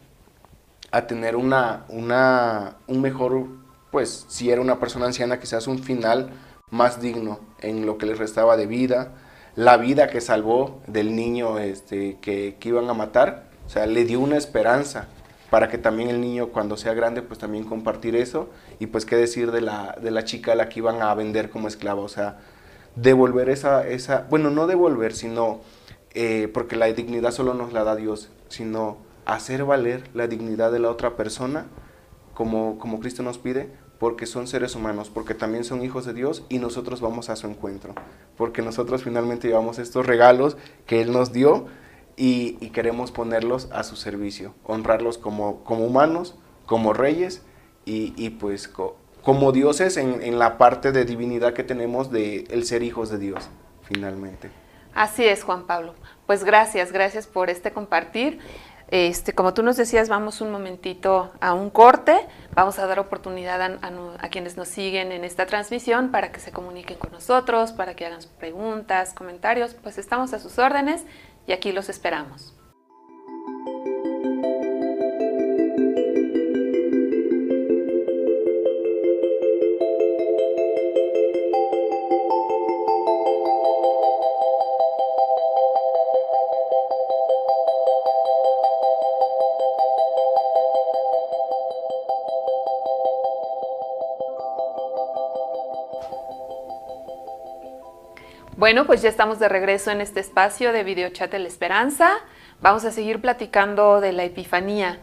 [0.90, 3.46] a tener una, una, un mejor,
[3.92, 6.30] pues si era una persona anciana, quizás un final
[6.70, 9.12] más digno en lo que le restaba de vida.
[9.54, 14.04] la vida que salvó del niño este, que, que iban a matar, o sea, le
[14.04, 15.08] dio una esperanza
[15.52, 18.48] para que también el niño cuando sea grande pues también compartir eso
[18.78, 21.50] y pues qué decir de la, de la chica a la que iban a vender
[21.50, 22.38] como esclava, o sea,
[22.96, 25.60] devolver esa, esa bueno, no devolver, sino
[26.14, 28.96] eh, porque la dignidad solo nos la da Dios, sino
[29.26, 31.66] hacer valer la dignidad de la otra persona
[32.32, 33.68] como, como Cristo nos pide,
[34.02, 37.46] porque son seres humanos, porque también son hijos de Dios y nosotros vamos a su
[37.46, 37.94] encuentro,
[38.36, 41.68] porque nosotros finalmente llevamos estos regalos que Él nos dio
[42.16, 46.34] y, queremos ponerlos a su servicio, honrarlos como, como humanos,
[46.66, 47.42] como reyes
[47.84, 53.08] y, pues como dioses en, la parte de divinidad que tenemos de el ser hijos
[53.08, 53.50] de Dios,
[53.84, 54.50] finalmente.
[54.96, 55.94] Así es, Juan Pablo.
[56.26, 58.40] Pues gracias, gracias por este compartir.
[58.92, 62.28] Este, como tú nos decías, vamos un momentito a un corte.
[62.54, 63.78] Vamos a dar oportunidad a,
[64.18, 68.04] a, quienes nos siguen en esta transmisión para que se comuniquen con nosotros, para que
[68.04, 69.72] hagan preguntas, comentarios.
[69.72, 71.06] Pues estamos a sus órdenes
[71.46, 72.52] y aquí los esperamos.
[98.62, 102.12] Bueno, pues ya estamos de regreso en este espacio de Videochat de la Esperanza.
[102.60, 105.00] Vamos a seguir platicando de la Epifanía,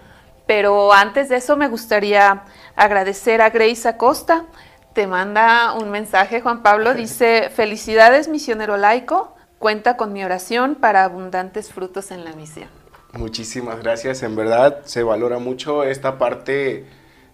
[0.48, 2.46] pero antes de eso me gustaría
[2.78, 4.46] agradecer a Grace Acosta.
[4.94, 11.04] Te manda un mensaje, Juan Pablo, dice, felicidades misionero laico, cuenta con mi oración para
[11.04, 12.70] abundantes frutos en la misión.
[13.12, 16.86] Muchísimas gracias, en verdad se valora mucho esta parte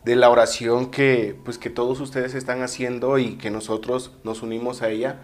[0.03, 4.81] de la oración que, pues, que todos ustedes están haciendo y que nosotros nos unimos
[4.81, 5.19] a ella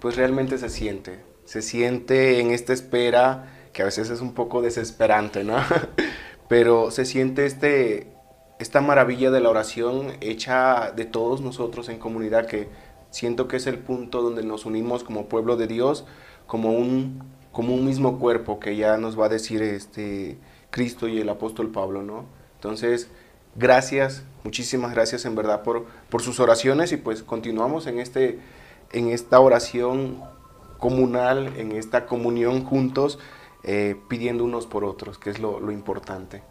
[0.00, 1.20] pues realmente se siente.
[1.44, 5.56] Se siente en esta espera que a veces es un poco desesperante, ¿no?
[6.48, 8.12] Pero se siente este,
[8.58, 12.68] esta maravilla de la oración hecha de todos nosotros en comunidad que
[13.10, 16.04] siento que es el punto donde nos unimos como pueblo de Dios,
[16.46, 20.38] como un, como un mismo cuerpo que ya nos va a decir este
[20.70, 22.26] Cristo y el apóstol Pablo, ¿no?
[22.54, 23.08] Entonces,
[23.54, 28.38] gracias, muchísimas gracias en verdad por, por sus oraciones y pues continuamos en este
[28.92, 30.22] en esta oración
[30.78, 33.18] comunal, en esta comunión juntos,
[33.64, 36.42] eh, pidiendo unos por otros, que es lo, importante.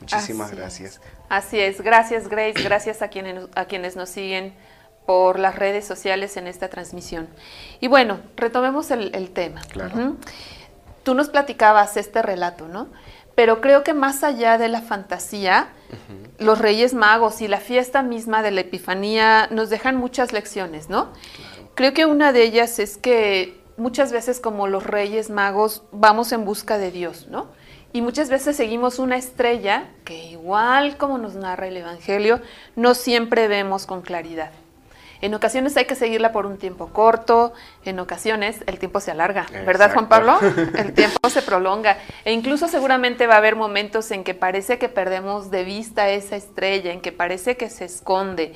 [0.00, 1.00] Muchísimas gracias.
[1.28, 4.54] Así es, gracias Grace, gracias a quienes, a quienes nos siguen
[5.06, 7.28] por las redes sociales en esta transmisión.
[7.80, 9.60] Y bueno, retomemos el, tema.
[9.70, 10.16] Claro.
[11.02, 12.88] Tú nos platicabas este relato, ¿no?
[13.34, 15.68] Pero creo que más allá de la fantasía,
[16.38, 21.08] los Reyes Magos y la fiesta misma de la Epifanía nos dejan muchas lecciones, ¿no?
[21.74, 26.44] Creo que una de ellas es que muchas veces como los reyes magos vamos en
[26.44, 27.48] busca de Dios, ¿no?
[27.92, 32.40] Y muchas veces seguimos una estrella que igual como nos narra el Evangelio,
[32.76, 34.50] no siempre vemos con claridad.
[35.20, 39.46] En ocasiones hay que seguirla por un tiempo corto, en ocasiones el tiempo se alarga,
[39.64, 40.38] ¿verdad Juan Pablo?
[40.76, 44.88] El tiempo se prolonga e incluso seguramente va a haber momentos en que parece que
[44.88, 48.54] perdemos de vista esa estrella, en que parece que se esconde,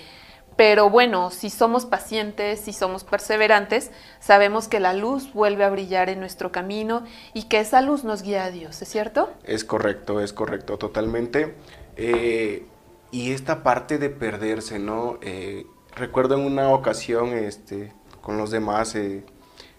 [0.58, 6.10] pero bueno, si somos pacientes, si somos perseverantes, sabemos que la luz vuelve a brillar
[6.10, 9.30] en nuestro camino y que esa luz nos guía a Dios, ¿es cierto?
[9.44, 11.54] Es correcto, es correcto, totalmente.
[11.94, 12.66] Eh,
[13.12, 15.20] y esta parte de perderse, ¿no?
[15.22, 19.22] Eh, recuerdo en una ocasión este, con los demás eh,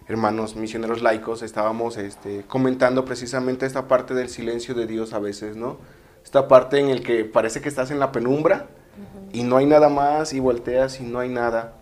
[0.08, 5.56] hermanos misioneros laicos, estábamos este, comentando precisamente esta parte del silencio de Dios a veces,
[5.56, 5.76] ¿no?
[6.24, 8.70] Esta parte en el que parece que estás en la penumbra
[9.32, 11.74] y no hay nada más y volteas y no hay nada.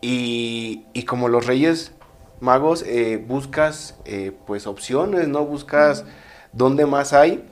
[0.00, 1.92] Y, como los reyes
[2.40, 5.44] magos eh, buscas eh, pues opciones, ¿no?
[5.44, 6.04] Buscas
[6.52, 7.44] dónde más hay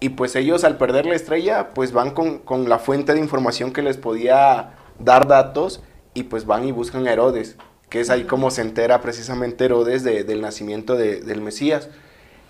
[0.00, 3.82] y pues ellos al perder la estrella pues van con, la fuente de información que
[3.82, 7.56] les podía dar datos y pues van y buscan a Herodes,
[7.88, 11.88] que es ahí como se entera precisamente Herodes del nacimiento del Mesías.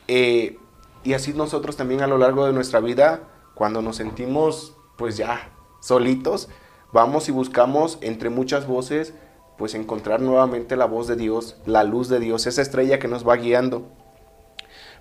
[0.09, 0.59] Eh,
[1.05, 3.21] y así nosotros también a lo largo de nuestra vida,
[3.55, 5.54] cuando nos sentimos pues ya
[5.85, 6.49] solitos,
[6.93, 9.13] vamos y buscamos entre muchas voces,
[9.59, 13.29] pues encontrar nuevamente la voz de Dios, la luz de Dios, esa estrella que nos
[13.29, 13.87] va guiando.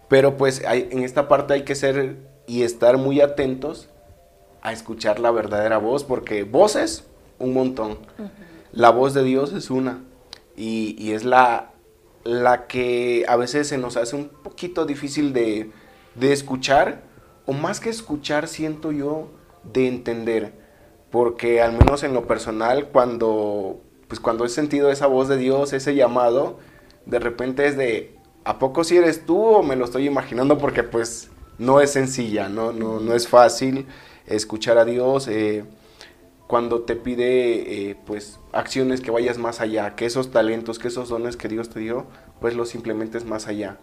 [0.09, 2.17] Pero pues en esta parte hay que ser
[2.47, 3.89] y estar muy atentos
[4.61, 7.05] a escuchar la verdadera voz, porque voces,
[7.39, 7.97] un montón.
[8.73, 10.03] La voz de Dios es una.
[10.57, 11.71] Y, es la,
[12.25, 15.71] la que a veces se nos hace un poquito difícil de,
[16.15, 17.03] de escuchar,
[17.45, 19.29] o más que escuchar, siento yo,
[19.63, 20.62] de entender
[21.13, 25.71] porque al menos en lo personal, cuando, pues cuando he sentido esa voz de Dios,
[25.71, 26.57] ese llamado,
[27.05, 30.57] de repente es de, ¿a poco si eres tú o me lo estoy imaginando?
[30.57, 33.85] Porque pues no es sencilla, no, no, no es fácil
[34.25, 35.27] escuchar a Dios.
[35.27, 35.65] Eh,
[36.47, 41.09] cuando te pide eh, pues acciones que vayas más allá, que esos talentos, que esos
[41.09, 42.07] dones que Dios te dio,
[42.41, 43.77] pues los implementes más allá.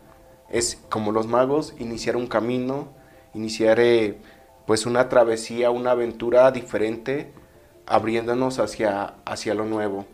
[0.51, 2.89] Es como los magos, iniciar un camino,
[3.35, 4.19] iniciar eh,
[4.71, 7.33] pues una travesía, una aventura diferente,
[7.87, 10.07] abriéndonos hacia, hacia lo nuevo.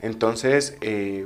[0.00, 1.24] Entonces eh,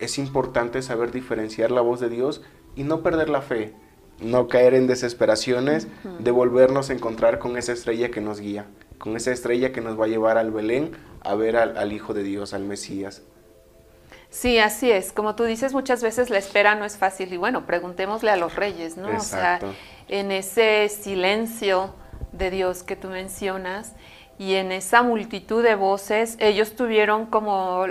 [0.00, 2.42] es importante saber diferenciar la voz de Dios
[2.74, 3.72] y no perder la fe,
[4.20, 5.86] no caer en desesperaciones,
[6.18, 8.66] de volvernos a encontrar con esa estrella que nos guía
[8.98, 12.24] con esa estrella que nos va a llevar al Belén a ver al, Hijo de
[12.24, 13.22] Dios, al Mesías.
[14.32, 15.12] Sí, así es.
[15.12, 17.30] Como tú dices, muchas veces la espera no es fácil.
[17.34, 19.14] Y bueno, preguntémosle a los reyes, ¿no?
[19.14, 19.60] O sea,
[20.08, 21.94] en ese silencio
[22.32, 23.92] de Dios que tú mencionas
[24.38, 27.84] y en esa multitud de voces, ellos tuvieron como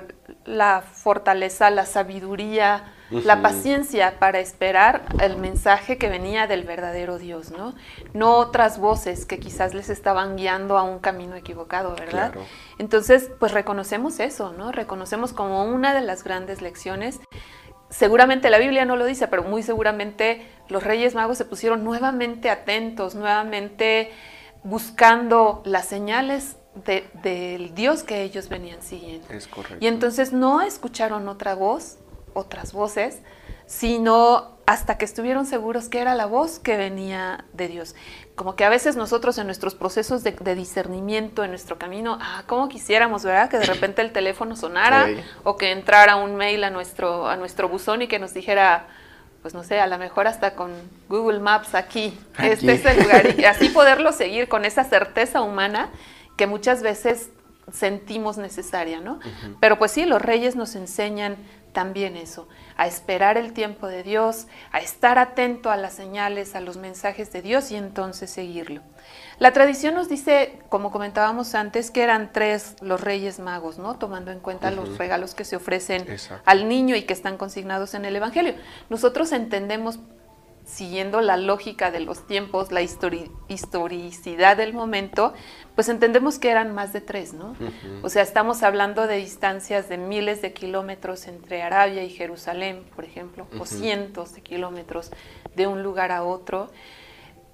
[0.44, 7.52] la fortaleza, la sabiduría, la paciencia para esperar el mensaje que venía del verdadero Dios,
[7.52, 7.76] ¿no?
[8.14, 12.34] No otras voces que quizás les estaban guiando a un camino equivocado, ¿verdad?
[12.78, 14.72] Entonces, pues reconocemos eso, ¿no?
[14.72, 17.20] Reconocemos como una de las grandes lecciones.
[17.90, 22.50] Seguramente la Biblia no lo dice, pero muy seguramente los Reyes Magos se pusieron nuevamente
[22.50, 24.12] atentos, nuevamente
[24.64, 26.56] buscando las señales
[27.24, 29.28] del Dios que ellos venían siguiendo.
[29.30, 29.78] Es correcto.
[29.82, 31.98] Y entonces no escucharon otra voz,
[32.34, 33.20] otras voces,
[33.66, 37.96] sino hasta que estuvieron seguros que era la voz que venía de Dios.
[38.36, 42.70] Como que a veces nosotros en nuestros procesos de, discernimiento, en nuestro camino, ah, como
[42.70, 43.50] quisiéramos, ¿verdad?
[43.50, 45.10] Que de repente el teléfono sonara
[45.44, 48.88] o que entrara un mail a nuestro, a nuestro buzón y que nos dijera,
[49.42, 50.72] pues no sé, a lo mejor hasta con
[51.10, 55.90] Google Maps aquí, este es el lugar, y así poderlo seguir con esa certeza humana
[56.38, 57.30] que muchas veces
[57.72, 59.20] sentimos necesaria, ¿no?
[59.60, 61.38] Pero pues sí, los reyes nos enseñan
[61.72, 62.48] también eso,
[62.78, 67.32] a esperar el tiempo de Dios, a estar atento a las señales, a los mensajes
[67.32, 68.82] de Dios y entonces seguirlo.
[69.40, 73.98] La tradición nos dice, como comentábamos antes, que eran tres los reyes magos, ¿no?
[73.98, 76.06] Tomando en cuenta los regalos que se ofrecen
[76.46, 78.54] al niño y que están consignados en el Evangelio.
[78.90, 80.00] Nosotros entendemos
[80.66, 85.34] siguiendo la lógica de los tiempos, la historicidad del momento,
[85.76, 87.56] pues entendemos que eran más de tres, ¿no?
[88.04, 93.06] O sea, estamos hablando de distancias de miles de kilómetros entre Arabia y Jerusalén, por
[93.06, 95.12] ejemplo, o cientos de kilómetros
[95.56, 96.70] de un lugar a otro.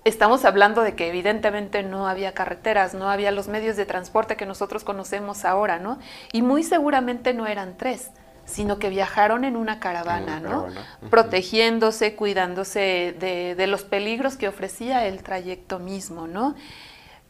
[0.03, 4.45] Estamos hablando de que evidentemente no había carreteras, no había los medios de transporte que
[4.45, 5.99] nosotros conocemos ahora, ¿no?
[6.31, 8.11] Y muy seguramente no eran tres
[8.47, 10.67] sino que viajaron en una caravana, ¿no?
[11.09, 16.55] Protegiéndose, cuidándose de, los peligros que ofrecía el trayecto mismo, ¿no?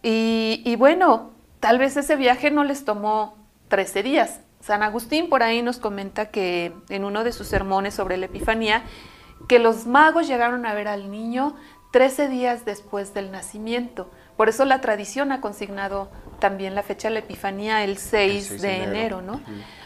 [0.03, 3.35] Y, bueno, tal vez ese viaje no les tomó
[3.67, 4.41] 13 días.
[4.61, 8.83] San Agustín por ahí nos comenta que en uno de sus sermones sobre la Epifanía,
[9.49, 11.55] que los magos llegaron a ver al niño
[11.93, 14.11] 13 días después del nacimiento.
[14.35, 18.83] Por eso la tradición ha consignado también la fecha de la Epifanía el 6, de,
[18.83, 19.41] enero, ¿no?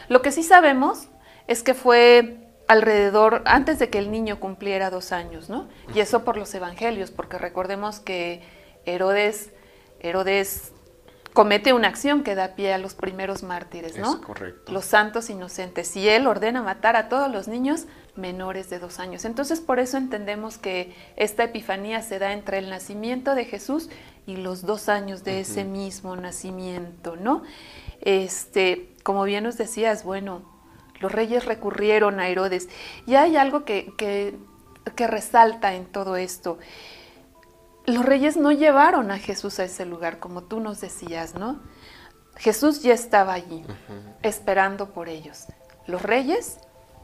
[0.10, 1.08] Lo que sí sabemos
[1.52, 2.38] es que fue
[2.68, 5.68] alrededor, antes de que el niño cumpliera dos años, ¿no?
[5.94, 8.42] Y eso por los evangelios, porque recordemos que
[8.86, 9.50] Herodes,
[10.00, 10.72] Herodes
[11.34, 14.14] comete una acción que da pie a los primeros mártires, ¿no?
[14.14, 14.72] Es correcto.
[14.72, 15.94] Los santos inocentes.
[15.98, 17.86] Y él ordena matar a todos los niños
[18.16, 19.26] menores de dos años.
[19.26, 23.90] Entonces, por eso entendemos que esta epifanía se da entre el nacimiento de Jesús
[24.26, 27.44] y los dos años de ese mismo nacimiento, ¿no?
[28.00, 30.51] Este, como bien nos decías, bueno,
[31.02, 32.70] los reyes recurrieron a Herodes.
[33.06, 34.38] Y hay algo que, que,
[35.08, 36.60] resalta en todo esto.
[37.86, 41.60] Los reyes no llevaron a Jesús a ese lugar, como tú nos decías, ¿no?
[42.38, 43.64] Jesús ya estaba allí,
[44.22, 45.48] esperando por ellos.
[45.88, 46.60] Los reyes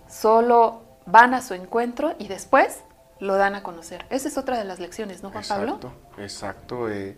[0.08, 2.84] solo van a su encuentro y después
[3.20, 4.06] lo dan a conocer.
[4.10, 5.74] Esa es otra de las lecciones, ¿no, Juan Pablo?
[5.76, 6.90] Exacto, exacto.
[6.90, 7.18] Eh,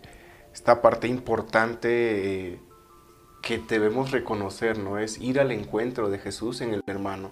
[0.53, 2.59] esta parte importante eh,
[3.41, 4.97] que debemos reconocer, ¿no?
[4.97, 7.31] Es ir al encuentro de Jesús en el hermano.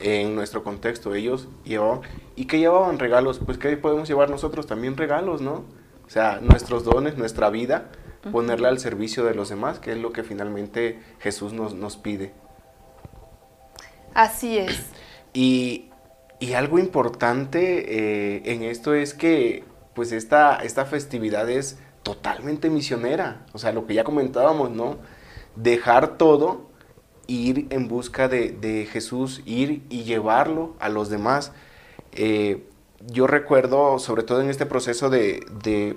[0.00, 2.02] En nuestro contexto, ellos llevaban,
[2.36, 3.40] ¿y qué llevaban regalos?
[3.44, 5.64] Pues que podemos llevar nosotros también regalos, ¿no?
[6.06, 7.90] O sea, nuestros dones, nuestra vida,
[8.30, 12.32] ponerla al servicio de los demás, que es lo que finalmente Jesús nos, nos pide.
[14.14, 14.86] Así es.
[15.32, 15.90] Y,
[16.38, 23.44] y algo importante eh, en esto es que, pues, esta, esta festividad es totalmente misionera.
[23.52, 24.98] O sea, lo que ya comentábamos, ¿no?
[25.62, 26.68] Dejar todo,
[27.26, 31.52] ir en busca de, Jesús, ir y llevarlo a los demás.
[32.12, 32.64] Eh,
[33.06, 35.44] yo recuerdo, sobre todo en este proceso de,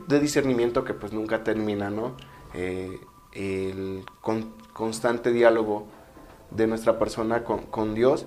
[0.07, 2.17] discernimiento que pues nunca termina, ¿no?
[2.53, 2.99] Eh,
[3.33, 4.03] el
[4.73, 5.87] constante diálogo
[6.49, 8.25] de nuestra persona con, Dios,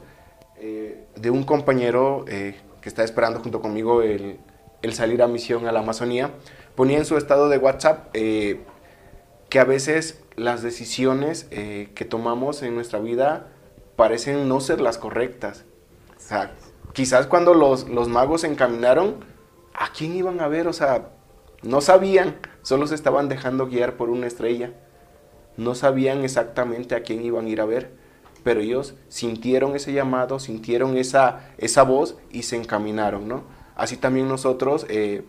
[0.56, 4.38] eh, de un compañero que está esperando junto conmigo el,
[4.92, 6.30] salir a misión a la Amazonía.
[6.74, 12.98] Ponía en su estado de WhatsApp que a veces las decisiones que tomamos en nuestra
[12.98, 13.48] vida
[13.96, 15.64] parecen no ser las correctas.
[16.92, 19.24] Quizás cuando los, los magos se encaminaron,
[19.74, 20.68] ¿a quién iban a ver?
[20.68, 21.10] O sea,
[21.62, 24.72] no sabían, solo se estaban dejando guiar por una estrella.
[25.56, 27.92] No sabían exactamente a quién iban a ir a ver,
[28.42, 33.44] pero ellos sintieron ese llamado, sintieron esa, esa voz y se encaminaron, ¿no?
[33.76, 35.24] Así también nosotros, eh,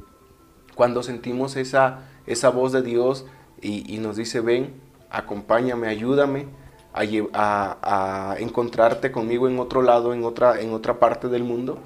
[0.76, 3.26] cuando sentimos esa, esa voz de Dios
[3.62, 4.74] y, nos dice, ven,
[5.10, 6.47] acompáñame, ayúdame
[6.93, 11.80] a, a, encontrarte conmigo en otro lado, en otra, en otra parte del mundo,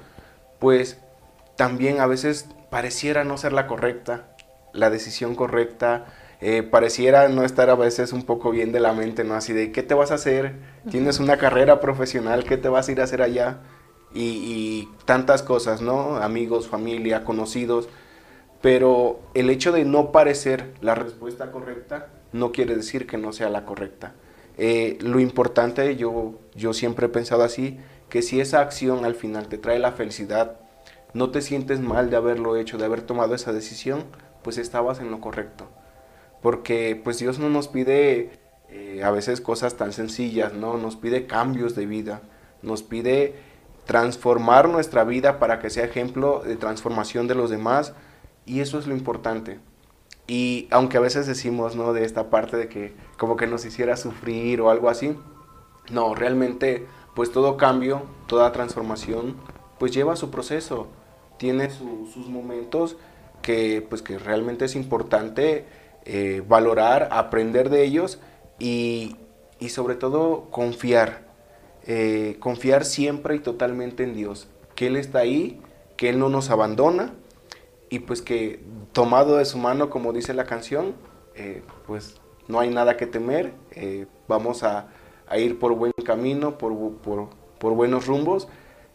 [0.58, 0.98] pues
[1.56, 4.36] también a veces pareciera no ser la correcta,
[4.72, 6.06] la decisión correcta,
[6.40, 9.34] eh, pareciera no estar a veces un poco bien de la mente, ¿no?
[9.34, 10.54] Así de, ¿qué te vas a hacer?
[10.90, 13.58] Tienes una carrera profesional, ¿qué te vas a ir a hacer allá?
[14.14, 16.16] Y, tantas cosas, ¿no?
[16.16, 17.88] Amigos, familia, conocidos.
[18.60, 23.48] Pero el hecho de no parecer la respuesta correcta no quiere decir que no sea
[23.48, 24.14] la correcta.
[24.58, 29.48] Eh, lo importante, yo, yo siempre he pensado así, que si esa acción al final
[29.48, 30.58] te trae la felicidad,
[31.14, 34.04] no te sientes mal de haberlo hecho, de haber tomado esa decisión,
[34.42, 35.68] pues estabas en lo correcto.
[36.42, 38.30] Porque pues Dios no nos pide
[38.68, 40.76] eh, a veces cosas tan sencillas, ¿no?
[40.76, 42.22] Nos pide cambios de vida,
[42.62, 43.34] nos pide
[43.86, 47.94] transformar nuestra vida para que sea ejemplo de transformación de los demás
[48.46, 49.58] y eso es lo importante.
[50.26, 51.92] Y aunque a veces decimos, ¿no?
[51.92, 55.16] De esta parte de que como que nos hiciera sufrir o algo así,
[55.90, 59.36] no, realmente pues todo cambio, toda transformación
[59.78, 60.88] pues lleva su proceso,
[61.38, 62.96] tiene sus momentos
[63.40, 65.64] que, pues, que realmente es importante
[66.04, 68.20] eh, valorar, aprender de ellos
[68.58, 69.16] y,
[69.68, 71.28] sobre todo confiar.
[71.86, 75.60] Eh, confiar siempre y totalmente en Dios, que Él está ahí,
[75.96, 77.14] que Él no nos abandona
[77.90, 80.94] y pues que tomado de su mano, como dice la canción,
[81.34, 83.52] eh, pues no hay nada que temer,
[84.26, 84.88] vamos a,
[85.36, 86.72] ir por buen camino, por,
[87.58, 88.48] por, buenos rumbos,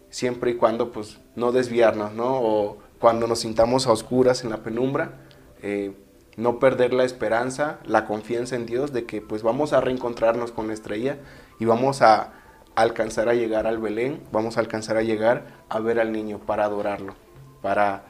[0.09, 2.77] siempre y cuando pues no desviarnos, ¿no?
[2.99, 5.13] cuando nos sintamos a oscuras en la penumbra,
[5.61, 5.93] eh,
[6.37, 10.67] no perder la esperanza, la confianza en Dios de que pues vamos a reencontrarnos con
[10.67, 11.19] la estrella
[11.59, 12.33] y vamos a
[12.75, 16.65] alcanzar a llegar al Belén, vamos a alcanzar a llegar a ver al niño para
[16.65, 17.15] adorarlo,
[17.61, 18.03] para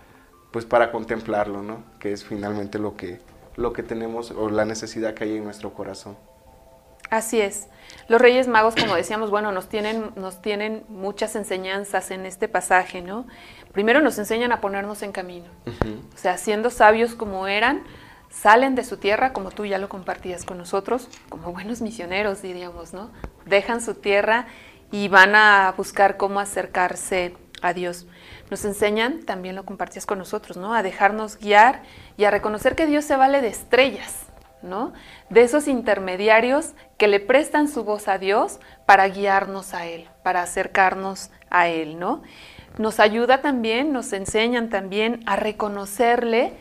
[0.56, 1.84] pues para contemplarlo, ¿no?
[2.00, 3.20] Que es finalmente lo que
[3.58, 6.16] lo que tenemos o la necesidad que hay en nuestro corazón.
[7.10, 7.68] Así es.
[8.08, 13.02] Los Reyes Magos, como decíamos, bueno, nos tienen, nos tienen muchas enseñanzas en este pasaje,
[13.02, 13.28] ¿no?
[13.74, 15.48] Primero nos enseñan a ponernos en camino.
[15.68, 17.84] O sea, siendo sabios como eran,
[18.30, 22.94] salen de su tierra, como tú ya lo compartías con nosotros, como buenos misioneros, diríamos,
[22.94, 23.12] ¿no?
[23.46, 24.48] Dejan su tierra
[24.90, 28.08] y van a buscar cómo acercarse a Dios.
[28.50, 30.74] Nos enseñan, también lo compartías con nosotros, ¿no?
[30.74, 31.84] A dejarnos guiar
[32.18, 34.26] y a reconocer que Dios se vale de estrellas
[35.30, 40.42] de esos intermediarios que le prestan su voz a Dios para guiarnos a Él, para
[40.42, 42.24] acercarnos a Él, ¿no?
[42.78, 46.54] Nos ayuda también, nos enseñan también a reconocerle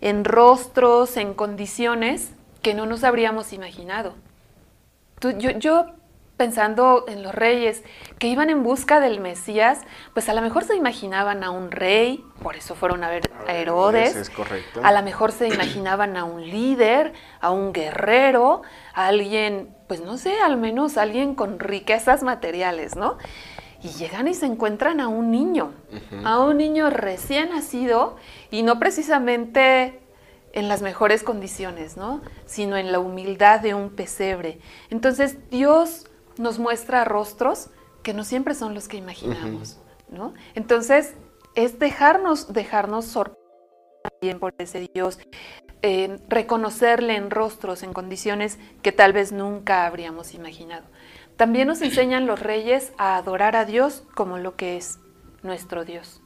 [0.00, 2.32] en rostros, en condiciones
[2.62, 4.14] que no nos habríamos imaginado.
[5.20, 5.86] yo, yo
[6.42, 7.84] pensando en los reyes
[8.18, 9.82] que iban en busca del Mesías,
[10.12, 13.54] pues a lo mejor se imaginaban a un rey, por eso fueron a ver a
[13.54, 14.16] Herodes.
[14.16, 14.80] Es correcto.
[14.82, 18.62] A lo mejor se imaginaban a un líder, a un guerrero,
[18.92, 23.18] a alguien, pues no sé, al menos alguien con riquezas materiales, ¿no?
[23.80, 25.74] Y llegan y se encuentran a un niño,
[26.24, 28.16] a un niño recién nacido
[28.50, 30.00] y no precisamente
[30.54, 32.20] en las mejores condiciones, ¿no?
[32.46, 34.58] Sino en la humildad de un pesebre.
[34.90, 36.08] Entonces Dios
[36.42, 37.70] nos muestra rostros
[38.02, 39.78] que no siempre son los que imaginamos,
[40.10, 40.34] ¿no?
[40.54, 41.14] Entonces,
[41.54, 45.18] es dejarnos, dejarnos sorprender por ese Dios,
[45.82, 50.84] eh, reconocerle en rostros, en condiciones que tal vez nunca habríamos imaginado.
[51.36, 54.98] También nos enseñan los reyes a adorar a Dios como lo que es
[55.42, 56.22] nuestro Dios.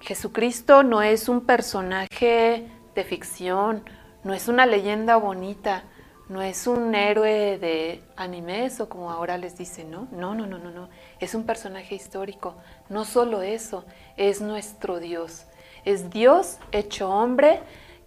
[0.00, 3.84] Jesucristo no es un personaje de ficción,
[4.22, 5.84] no es una leyenda bonita,
[6.28, 10.08] no es un héroe de animes o como ahora les dicen, ¿no?
[10.10, 10.88] No, no, no, no, no.
[11.20, 12.56] Es un personaje histórico.
[12.88, 13.84] No solo eso,
[14.16, 15.44] es nuestro Dios.
[15.84, 17.60] Es Dios hecho hombre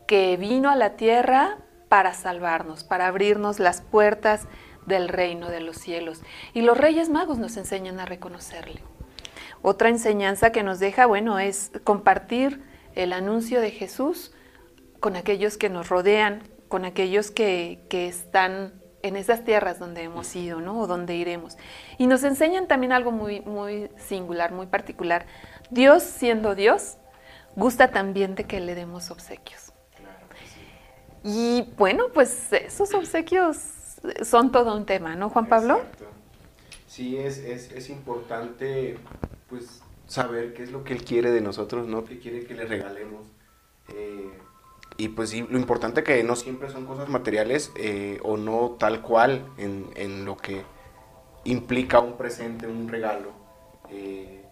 [0.07, 1.57] que vino a la tierra
[1.89, 4.47] para salvarnos, para abrirnos las puertas
[4.87, 6.21] del reino de los cielos.
[6.53, 8.81] Y los reyes magos nos enseñan a reconocerle.
[9.61, 12.63] Otra enseñanza que nos deja, bueno, es compartir
[12.95, 14.33] el anuncio de Jesús
[14.99, 20.59] con aquellos que nos rodean, con aquellos que, están en esas tierras donde hemos ido,
[20.59, 20.79] ¿no?
[20.79, 21.57] O donde iremos.
[21.97, 25.25] Y nos enseñan también algo muy, muy singular, muy particular.
[25.69, 26.97] Dios, siendo Dios,
[27.55, 29.71] gusta también de que le demos obsequios.
[31.23, 33.57] Y bueno, pues esos obsequios
[34.23, 35.81] son todo un tema, ¿no, Juan Pablo?
[36.87, 38.97] Sí, es, es, es importante,
[39.49, 42.05] pues, saber qué es lo que Él quiere de nosotros, ¿no?
[42.05, 43.27] ¿Qué quiere que le regalemos?
[43.89, 44.31] Eh,
[44.97, 49.01] y pues sí, lo importante que no siempre son cosas materiales eh, o no tal
[49.01, 50.63] cual en, en, lo que
[51.43, 53.31] implica un presente, un regalo,
[53.89, 54.43] eh,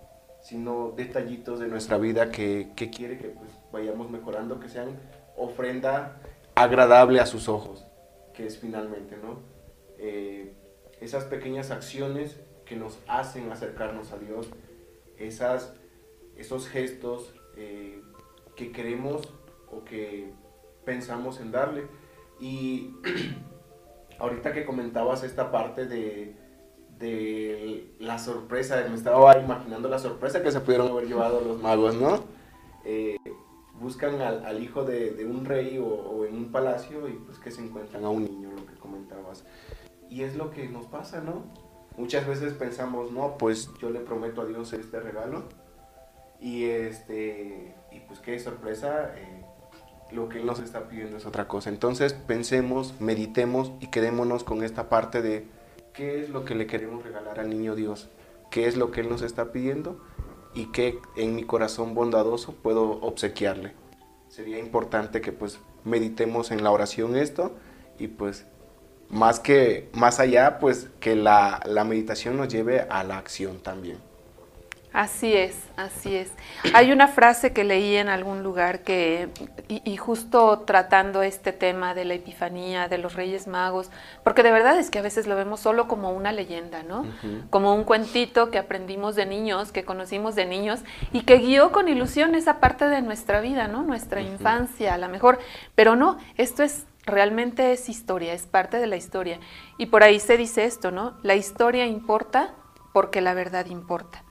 [0.42, 5.00] sino detallitos de nuestra vida que, que quiere que pues, vayamos mejorando, que sean
[5.36, 6.22] ofrenda
[6.54, 7.86] agradable a sus ojos,
[8.34, 9.56] que es finalmente, ¿no?
[11.02, 14.50] esas pequeñas acciones que nos hacen acercarnos a Dios,
[15.18, 15.74] esas,
[16.36, 18.02] esos gestos eh,
[18.56, 19.22] que queremos
[19.72, 20.32] o que
[20.84, 21.88] pensamos en darle.
[22.40, 22.94] Y
[24.20, 26.36] ahorita que comentabas esta parte de,
[27.00, 31.96] de la sorpresa, me estaba imaginando la sorpresa que se pudieron haber llevado los magos,
[31.96, 32.20] ¿no?
[32.86, 33.18] Eh,
[33.80, 37.62] buscan al, hijo de, un rey o, o, en un palacio y pues que se
[37.62, 39.44] encuentran a un niño, lo que comentabas.
[40.10, 41.44] Y es lo que nos pasa, ¿no?
[41.98, 45.44] Muchas veces pensamos, no, pues yo le prometo a Dios este regalo.
[46.40, 49.45] Y, este, y pues qué sorpresa, eh,
[50.12, 51.70] lo que Él nos está pidiendo es otra cosa.
[51.70, 55.48] Entonces pensemos, meditemos y quedémonos con esta parte de
[55.94, 58.10] qué es lo que le queremos regalar al niño Dios,
[58.52, 60.00] qué es lo que Él nos está pidiendo
[60.54, 63.74] y qué en mi corazón bondadoso puedo obsequiarle.
[64.30, 67.54] Sería importante que pues meditemos en la oración esto
[68.00, 68.46] y pues
[69.10, 73.98] más que más allá, pues que la, meditación nos lleve a la acción también.
[74.96, 76.32] Así es, así es.
[76.74, 79.28] Hay una frase que leí en algún lugar que,
[79.68, 83.92] y, justo tratando este tema de la epifanía, de los Reyes Magos,
[84.24, 87.06] porque de verdad es que a veces lo vemos solo como una leyenda, ¿no?
[87.50, 90.80] Como un cuentito que aprendimos de niños, que conocimos de niños
[91.12, 93.84] y que guió con ilusión esa parte de nuestra vida, ¿no?
[93.84, 95.40] Nuestra infancia, a lo mejor.
[95.76, 99.42] Pero no, esto es realmente es historia, es parte de la historia.
[99.78, 101.18] Y por ahí se dice esto, ¿no?
[101.22, 102.54] La historia importa
[102.94, 104.25] porque la verdad importa.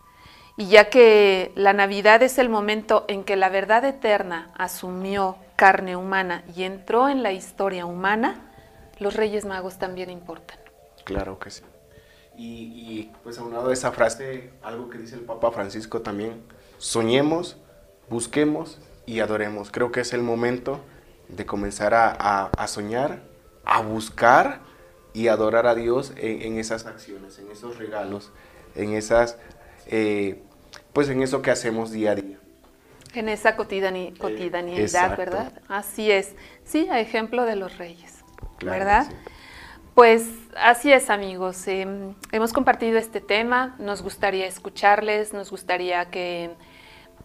[0.56, 5.96] Y ya que la Navidad es el momento en que la verdad eterna asumió carne
[5.96, 8.52] humana y entró en la historia humana,
[8.98, 10.58] los Reyes Magos también importan.
[11.04, 11.62] Claro que sí.
[12.36, 16.42] Y, y pues aunado de esa frase, algo que dice el Papa Francisco también,
[16.78, 17.56] soñemos,
[18.08, 19.70] busquemos y adoremos.
[19.70, 20.80] Creo que es el momento
[21.28, 23.22] de comenzar a, soñar,
[23.64, 24.60] a buscar
[25.12, 28.30] y adorar a Dios en, esas acciones, en esos regalos,
[28.74, 29.38] en esas,
[29.86, 30.42] eh,
[30.92, 32.38] pues en eso que hacemos día a día.
[33.14, 35.52] En esa cotidianidad, ¿verdad?
[35.68, 36.34] Así es.
[36.64, 38.24] Sí, a ejemplo de los reyes,
[38.60, 39.06] ¿verdad?
[39.94, 41.68] Pues así es, amigos.
[41.68, 43.76] Em, hemos compartido este tema.
[43.78, 46.50] Nos gustaría escucharles, nos gustaría que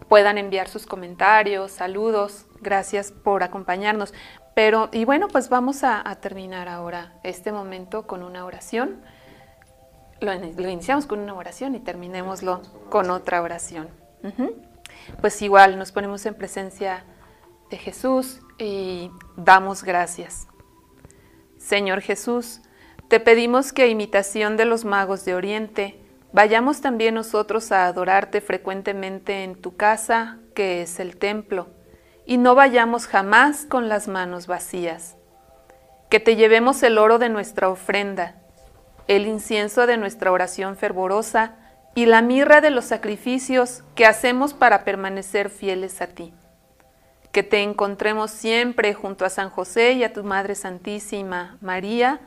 [0.07, 2.45] puedan enviar sus comentarios, saludos.
[2.61, 4.13] Gracias por acompañarnos.
[4.53, 9.01] Pero, y bueno, pues vamos a, terminar ahora este momento con una oración.
[10.21, 10.33] Lo,
[10.69, 13.89] iniciamos con una oración y terminémoslo con otra oración.
[15.21, 17.05] Pues igual nos ponemos en presencia
[17.69, 20.47] de Jesús y damos gracias.
[21.57, 22.61] Señor Jesús,
[23.07, 25.99] te pedimos que a imitación de los magos de Oriente,
[26.33, 31.67] vayamos también nosotros a adorarte frecuentemente en tu casa, que es el templo
[32.29, 35.17] y no vayamos jamás con las manos vacías.
[36.11, 38.38] Que te llevemos el oro de nuestra ofrenda,
[39.09, 41.55] el incienso de nuestra oración fervorosa
[41.95, 46.31] y la mirra de los sacrificios que hacemos para permanecer fieles a ti.
[47.31, 52.19] Que te encontremos siempre junto a San José y a tu Madre Santísima, María,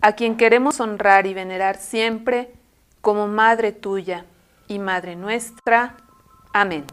[0.00, 2.50] a quien queremos honrar y venerar siempre
[3.00, 4.24] como Madre tuya
[4.66, 5.94] y Madre nuestra.
[6.52, 6.86] Amén.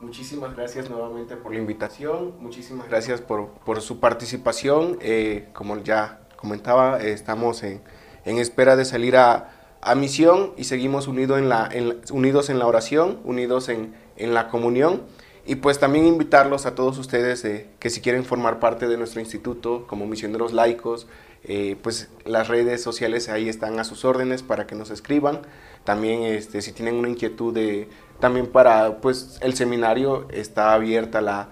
[0.00, 4.98] Muchísimas gracias nuevamente por la invitación, muchísimas gracias por, por su participación.
[5.00, 7.82] Eh, como ya comentaba, estamos en,
[8.24, 11.70] en, espera de salir a, a misión y seguimos unido en la,
[12.10, 15.02] unidos en la oración, unidos en, en, la comunión.
[15.46, 19.20] Y pues también invitarlos a todos ustedes eh, que si quieren formar parte de nuestro
[19.20, 21.08] instituto como misioneros laicos,
[21.44, 25.40] eh, pues las redes sociales ahí están a sus órdenes para que nos escriban.
[25.84, 27.88] También este, si tienen una inquietud de
[28.20, 31.48] también para pues el seminario está abierta la,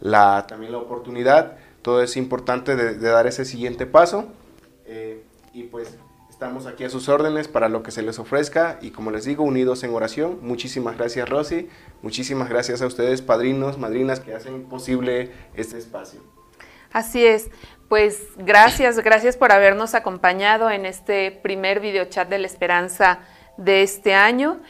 [0.00, 1.56] la también la oportunidad.
[1.82, 4.26] Todo es importante de, dar ese siguiente paso.
[4.86, 5.96] Eh, y pues
[6.30, 9.44] estamos aquí a sus órdenes para lo que se les ofrezca y como les digo,
[9.44, 10.38] unidos en oración.
[10.42, 11.68] Muchísimas gracias Rosy,
[12.02, 16.20] muchísimas gracias a ustedes padrinos, madrinas que hacen posible este espacio.
[16.92, 17.50] Así es.
[17.88, 23.20] Pues gracias, gracias por habernos acompañado en este primer videochat de la esperanza
[23.56, 24.60] de este año.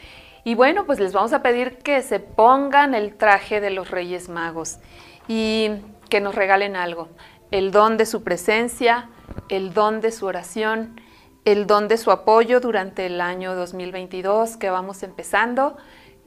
[0.43, 4.27] Y bueno, pues les vamos a pedir que se pongan el traje de los Reyes
[4.27, 4.79] Magos
[5.27, 5.71] y
[6.09, 7.07] que nos regalen algo.
[7.51, 9.09] El don de su presencia,
[9.47, 10.99] el don de su oración,
[11.45, 15.77] el don de su apoyo durante el año 2022 que vamos empezando,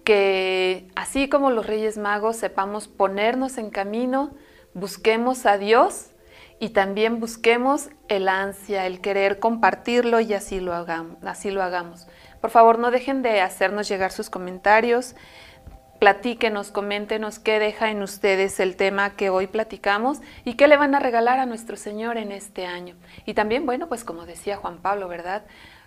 [0.04, 4.34] que así como los Reyes Magos sepamos ponernos en camino,
[4.72, 6.10] busquemos a Dios
[6.58, 11.22] y también busquemos el ansia, el querer compartirlo y así lo hagamos.
[11.22, 12.06] Así lo hagamos.
[12.46, 15.16] Por favor, no dejen de hacernos llegar sus comentarios.
[15.98, 20.94] Platíquenos, coméntenos qué deja en ustedes el tema que hoy platicamos y qué le van
[20.94, 22.94] a regalar a nuestro Señor en este año.
[23.24, 25.42] Y también, bueno, pues como decía Juan Pablo, ¿verdad?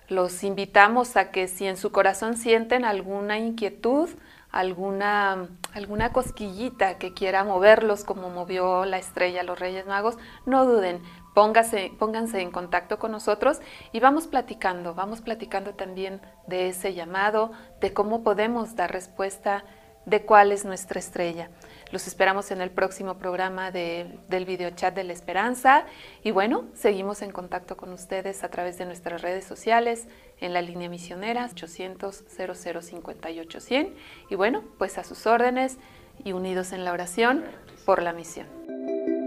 [0.09, 4.09] Los invitamos a que si en su corazón sienten alguna inquietud,
[4.51, 11.01] alguna, alguna cosquillita que quiera moverlos como movió la estrella los Reyes Magos, no duden,
[11.39, 13.61] póngase, pónganse en contacto con nosotros
[13.93, 19.63] y vamos platicando, vamos platicando también de ese llamado, de cómo podemos dar respuesta,
[20.05, 21.49] de cuál es nuestra estrella.
[21.93, 25.85] Los esperamos en el próximo programa de, del videochat de la esperanza
[26.23, 30.09] y bueno, seguimos en contacto con ustedes a través de nuestras redes sociales
[30.41, 33.95] en la línea misionera 800 0058 100
[34.29, 35.77] y bueno, pues a sus órdenes
[36.21, 37.45] y unidos en la oración
[37.85, 39.18] por la misión.